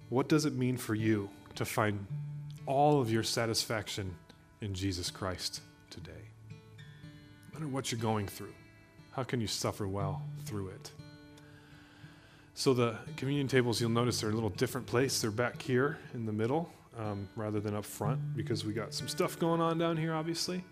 What 0.08 0.28
does 0.28 0.44
it 0.44 0.54
mean 0.54 0.76
for 0.76 0.94
you 0.94 1.30
to 1.54 1.64
find 1.64 2.04
all 2.66 3.00
of 3.00 3.12
your 3.12 3.22
satisfaction 3.22 4.14
in 4.60 4.74
Jesus 4.74 5.10
Christ 5.10 5.60
today? 5.90 6.10
No 7.52 7.60
matter 7.60 7.68
what 7.68 7.92
you're 7.92 8.00
going 8.00 8.26
through, 8.26 8.54
how 9.12 9.22
can 9.22 9.40
you 9.40 9.46
suffer 9.46 9.86
well 9.86 10.22
through 10.46 10.68
it? 10.68 10.90
So, 12.54 12.74
the 12.74 12.96
communion 13.16 13.48
tables, 13.48 13.80
you'll 13.80 13.90
notice 13.90 14.20
they're 14.20 14.30
a 14.30 14.34
little 14.34 14.50
different 14.50 14.86
place. 14.86 15.20
They're 15.20 15.30
back 15.30 15.62
here 15.62 15.98
in 16.14 16.26
the 16.26 16.32
middle 16.32 16.70
um, 16.98 17.28
rather 17.36 17.60
than 17.60 17.74
up 17.74 17.84
front 17.84 18.20
because 18.36 18.64
we 18.64 18.72
got 18.72 18.92
some 18.92 19.08
stuff 19.08 19.38
going 19.38 19.60
on 19.60 19.78
down 19.78 19.96
here, 19.96 20.12
obviously. 20.12 20.64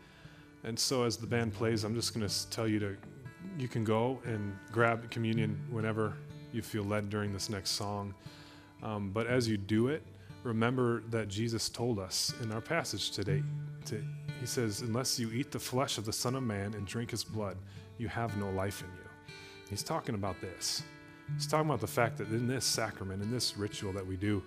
And 0.64 0.78
so, 0.78 1.04
as 1.04 1.16
the 1.16 1.26
band 1.26 1.54
plays, 1.54 1.84
I'm 1.84 1.94
just 1.94 2.14
going 2.14 2.28
to 2.28 2.50
tell 2.50 2.66
you 2.66 2.78
to, 2.80 2.96
you 3.58 3.68
can 3.68 3.84
go 3.84 4.20
and 4.24 4.56
grab 4.72 5.10
communion 5.10 5.58
whenever 5.70 6.14
you 6.52 6.62
feel 6.62 6.82
led 6.82 7.10
during 7.10 7.32
this 7.32 7.48
next 7.48 7.70
song. 7.70 8.14
Um, 8.82 9.10
but 9.10 9.26
as 9.26 9.48
you 9.48 9.56
do 9.56 9.88
it, 9.88 10.02
remember 10.42 11.02
that 11.10 11.28
Jesus 11.28 11.68
told 11.68 11.98
us 11.98 12.34
in 12.42 12.52
our 12.52 12.60
passage 12.60 13.12
today, 13.12 13.42
to, 13.86 14.02
He 14.40 14.46
says, 14.46 14.82
Unless 14.82 15.18
you 15.18 15.30
eat 15.30 15.52
the 15.52 15.58
flesh 15.58 15.96
of 15.96 16.04
the 16.04 16.12
Son 16.12 16.34
of 16.34 16.42
Man 16.42 16.74
and 16.74 16.86
drink 16.86 17.12
His 17.12 17.24
blood, 17.24 17.56
you 17.98 18.08
have 18.08 18.36
no 18.36 18.50
life 18.50 18.82
in 18.82 18.88
you. 18.88 19.34
He's 19.70 19.82
talking 19.82 20.14
about 20.14 20.40
this. 20.40 20.82
He's 21.34 21.46
talking 21.46 21.68
about 21.68 21.80
the 21.80 21.86
fact 21.86 22.18
that 22.18 22.28
in 22.28 22.48
this 22.48 22.64
sacrament, 22.64 23.22
in 23.22 23.30
this 23.30 23.56
ritual 23.56 23.92
that 23.92 24.06
we 24.06 24.16
do, 24.16 24.42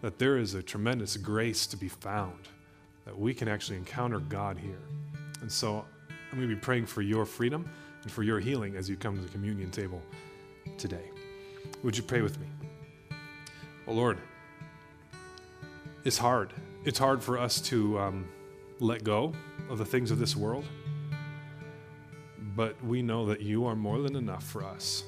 that 0.00 0.18
there 0.18 0.36
is 0.36 0.54
a 0.54 0.62
tremendous 0.62 1.16
grace 1.16 1.66
to 1.68 1.76
be 1.76 1.88
found, 1.88 2.48
that 3.04 3.18
we 3.18 3.34
can 3.34 3.48
actually 3.48 3.76
encounter 3.76 4.18
God 4.18 4.58
here. 4.58 4.80
And 5.40 5.50
so 5.50 5.84
I'm 6.30 6.38
going 6.38 6.48
to 6.48 6.54
be 6.54 6.60
praying 6.60 6.86
for 6.86 7.02
your 7.02 7.24
freedom 7.24 7.68
and 8.02 8.10
for 8.10 8.22
your 8.22 8.40
healing 8.40 8.76
as 8.76 8.88
you 8.88 8.96
come 8.96 9.16
to 9.16 9.22
the 9.22 9.28
communion 9.28 9.70
table 9.70 10.02
today. 10.78 11.10
Would 11.82 11.96
you 11.96 12.02
pray 12.02 12.22
with 12.22 12.38
me? 12.40 12.46
Oh, 13.86 13.92
Lord, 13.92 14.18
it's 16.04 16.18
hard. 16.18 16.52
It's 16.84 16.98
hard 16.98 17.22
for 17.22 17.38
us 17.38 17.60
to 17.62 17.98
um, 17.98 18.28
let 18.80 19.04
go 19.04 19.32
of 19.68 19.78
the 19.78 19.84
things 19.84 20.10
of 20.10 20.18
this 20.18 20.34
world, 20.34 20.64
but 22.56 22.82
we 22.84 23.02
know 23.02 23.26
that 23.26 23.40
you 23.40 23.66
are 23.66 23.76
more 23.76 24.00
than 24.00 24.16
enough 24.16 24.44
for 24.44 24.64
us 24.64 25.04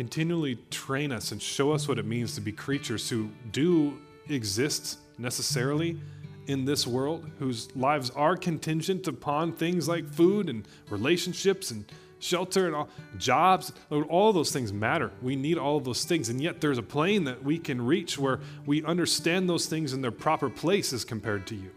continually 0.00 0.56
train 0.70 1.12
us 1.12 1.30
and 1.30 1.42
show 1.42 1.72
us 1.72 1.86
what 1.86 1.98
it 1.98 2.06
means 2.06 2.34
to 2.34 2.40
be 2.40 2.50
creatures 2.50 3.10
who 3.10 3.28
do 3.52 3.98
exist 4.30 4.98
necessarily 5.18 6.00
in 6.46 6.64
this 6.64 6.86
world, 6.86 7.30
whose 7.38 7.68
lives 7.76 8.08
are 8.16 8.34
contingent 8.34 9.06
upon 9.06 9.52
things 9.52 9.88
like 9.88 10.08
food 10.08 10.48
and 10.48 10.66
relationships 10.88 11.70
and 11.70 11.84
shelter 12.18 12.66
and 12.66 12.74
all, 12.74 12.88
jobs. 13.18 13.74
All 13.90 14.32
those 14.32 14.50
things 14.50 14.72
matter. 14.72 15.10
We 15.20 15.36
need 15.36 15.58
all 15.58 15.80
those 15.80 16.06
things. 16.06 16.30
And 16.30 16.40
yet 16.40 16.62
there's 16.62 16.78
a 16.78 16.82
plane 16.82 17.24
that 17.24 17.44
we 17.44 17.58
can 17.58 17.84
reach 17.84 18.18
where 18.18 18.40
we 18.64 18.82
understand 18.84 19.50
those 19.50 19.66
things 19.66 19.92
in 19.92 20.00
their 20.00 20.10
proper 20.10 20.48
place 20.48 20.94
as 20.94 21.04
compared 21.04 21.46
to 21.48 21.54
you. 21.56 21.70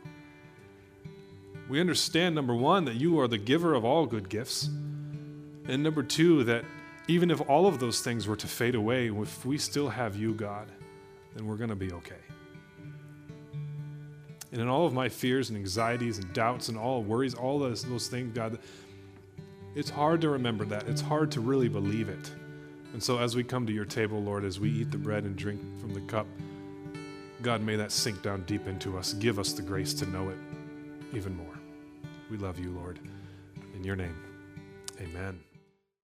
We 1.68 1.82
understand, 1.82 2.36
number 2.36 2.56
one, 2.56 2.86
that 2.86 2.96
you 2.96 3.20
are 3.20 3.28
the 3.28 3.38
giver 3.38 3.74
of 3.74 3.84
all 3.84 4.06
good 4.06 4.30
gifts. 4.30 4.70
And 5.68 5.84
number 5.84 6.04
two, 6.04 6.46
that 6.46 6.64
even 7.08 7.30
if 7.32 7.42
all 7.50 7.68
of 7.68 7.80
those 7.80 8.02
things 8.02 8.28
were 8.28 8.36
to 8.36 8.48
fade 8.48 8.76
away, 8.76 9.08
if 9.10 9.46
we 9.46 9.58
still 9.58 9.90
have 9.90 10.16
you, 10.16 10.34
God, 10.34 10.68
then 11.36 11.46
we're 11.46 11.58
going 11.58 11.70
to 11.70 11.76
be 11.76 11.92
okay. 11.92 12.16
And 14.52 14.62
in 14.62 14.68
all 14.68 14.86
of 14.86 14.94
my 14.94 15.10
fears 15.10 15.50
and 15.50 15.58
anxieties 15.58 16.20
and 16.20 16.32
doubts 16.32 16.70
and 16.70 16.78
all 16.78 17.02
worries, 17.02 17.34
all 17.34 17.58
those, 17.60 17.84
those 17.84 18.08
things, 18.08 18.34
God, 18.36 18.60
it's 19.76 19.90
hard 19.90 20.22
to 20.22 20.30
remember 20.30 20.64
that. 20.66 20.88
It's 20.88 21.02
hard 21.02 21.32
to 21.32 21.42
really 21.42 21.68
believe 21.68 22.08
it. 22.08 22.32
And 22.94 23.02
so 23.02 23.18
as 23.18 23.36
we 23.36 23.44
come 23.44 23.66
to 23.66 23.74
your 23.74 23.86
table, 23.86 24.22
Lord, 24.22 24.46
as 24.46 24.60
we 24.60 24.70
eat 24.70 24.92
the 24.92 25.00
bread 25.00 25.24
and 25.24 25.36
drink 25.36 25.60
from 25.82 25.94
the 25.96 26.02
cup, 26.02 26.28
God, 27.42 27.62
may 27.62 27.76
that 27.76 27.92
sink 27.92 28.22
down 28.22 28.44
deep 28.44 28.68
into 28.68 28.98
us. 28.98 29.14
Give 29.14 29.40
us 29.40 29.54
the 29.54 29.64
grace 29.64 29.94
to 29.96 30.06
know 30.06 30.30
it 30.30 30.38
even 31.14 31.36
more. 31.36 31.60
We 32.30 32.38
love 32.38 32.60
you, 32.60 32.72
Lord. 32.72 33.00
In 33.76 33.84
your 33.84 33.96
name, 33.96 34.16
amen. 35.02 35.53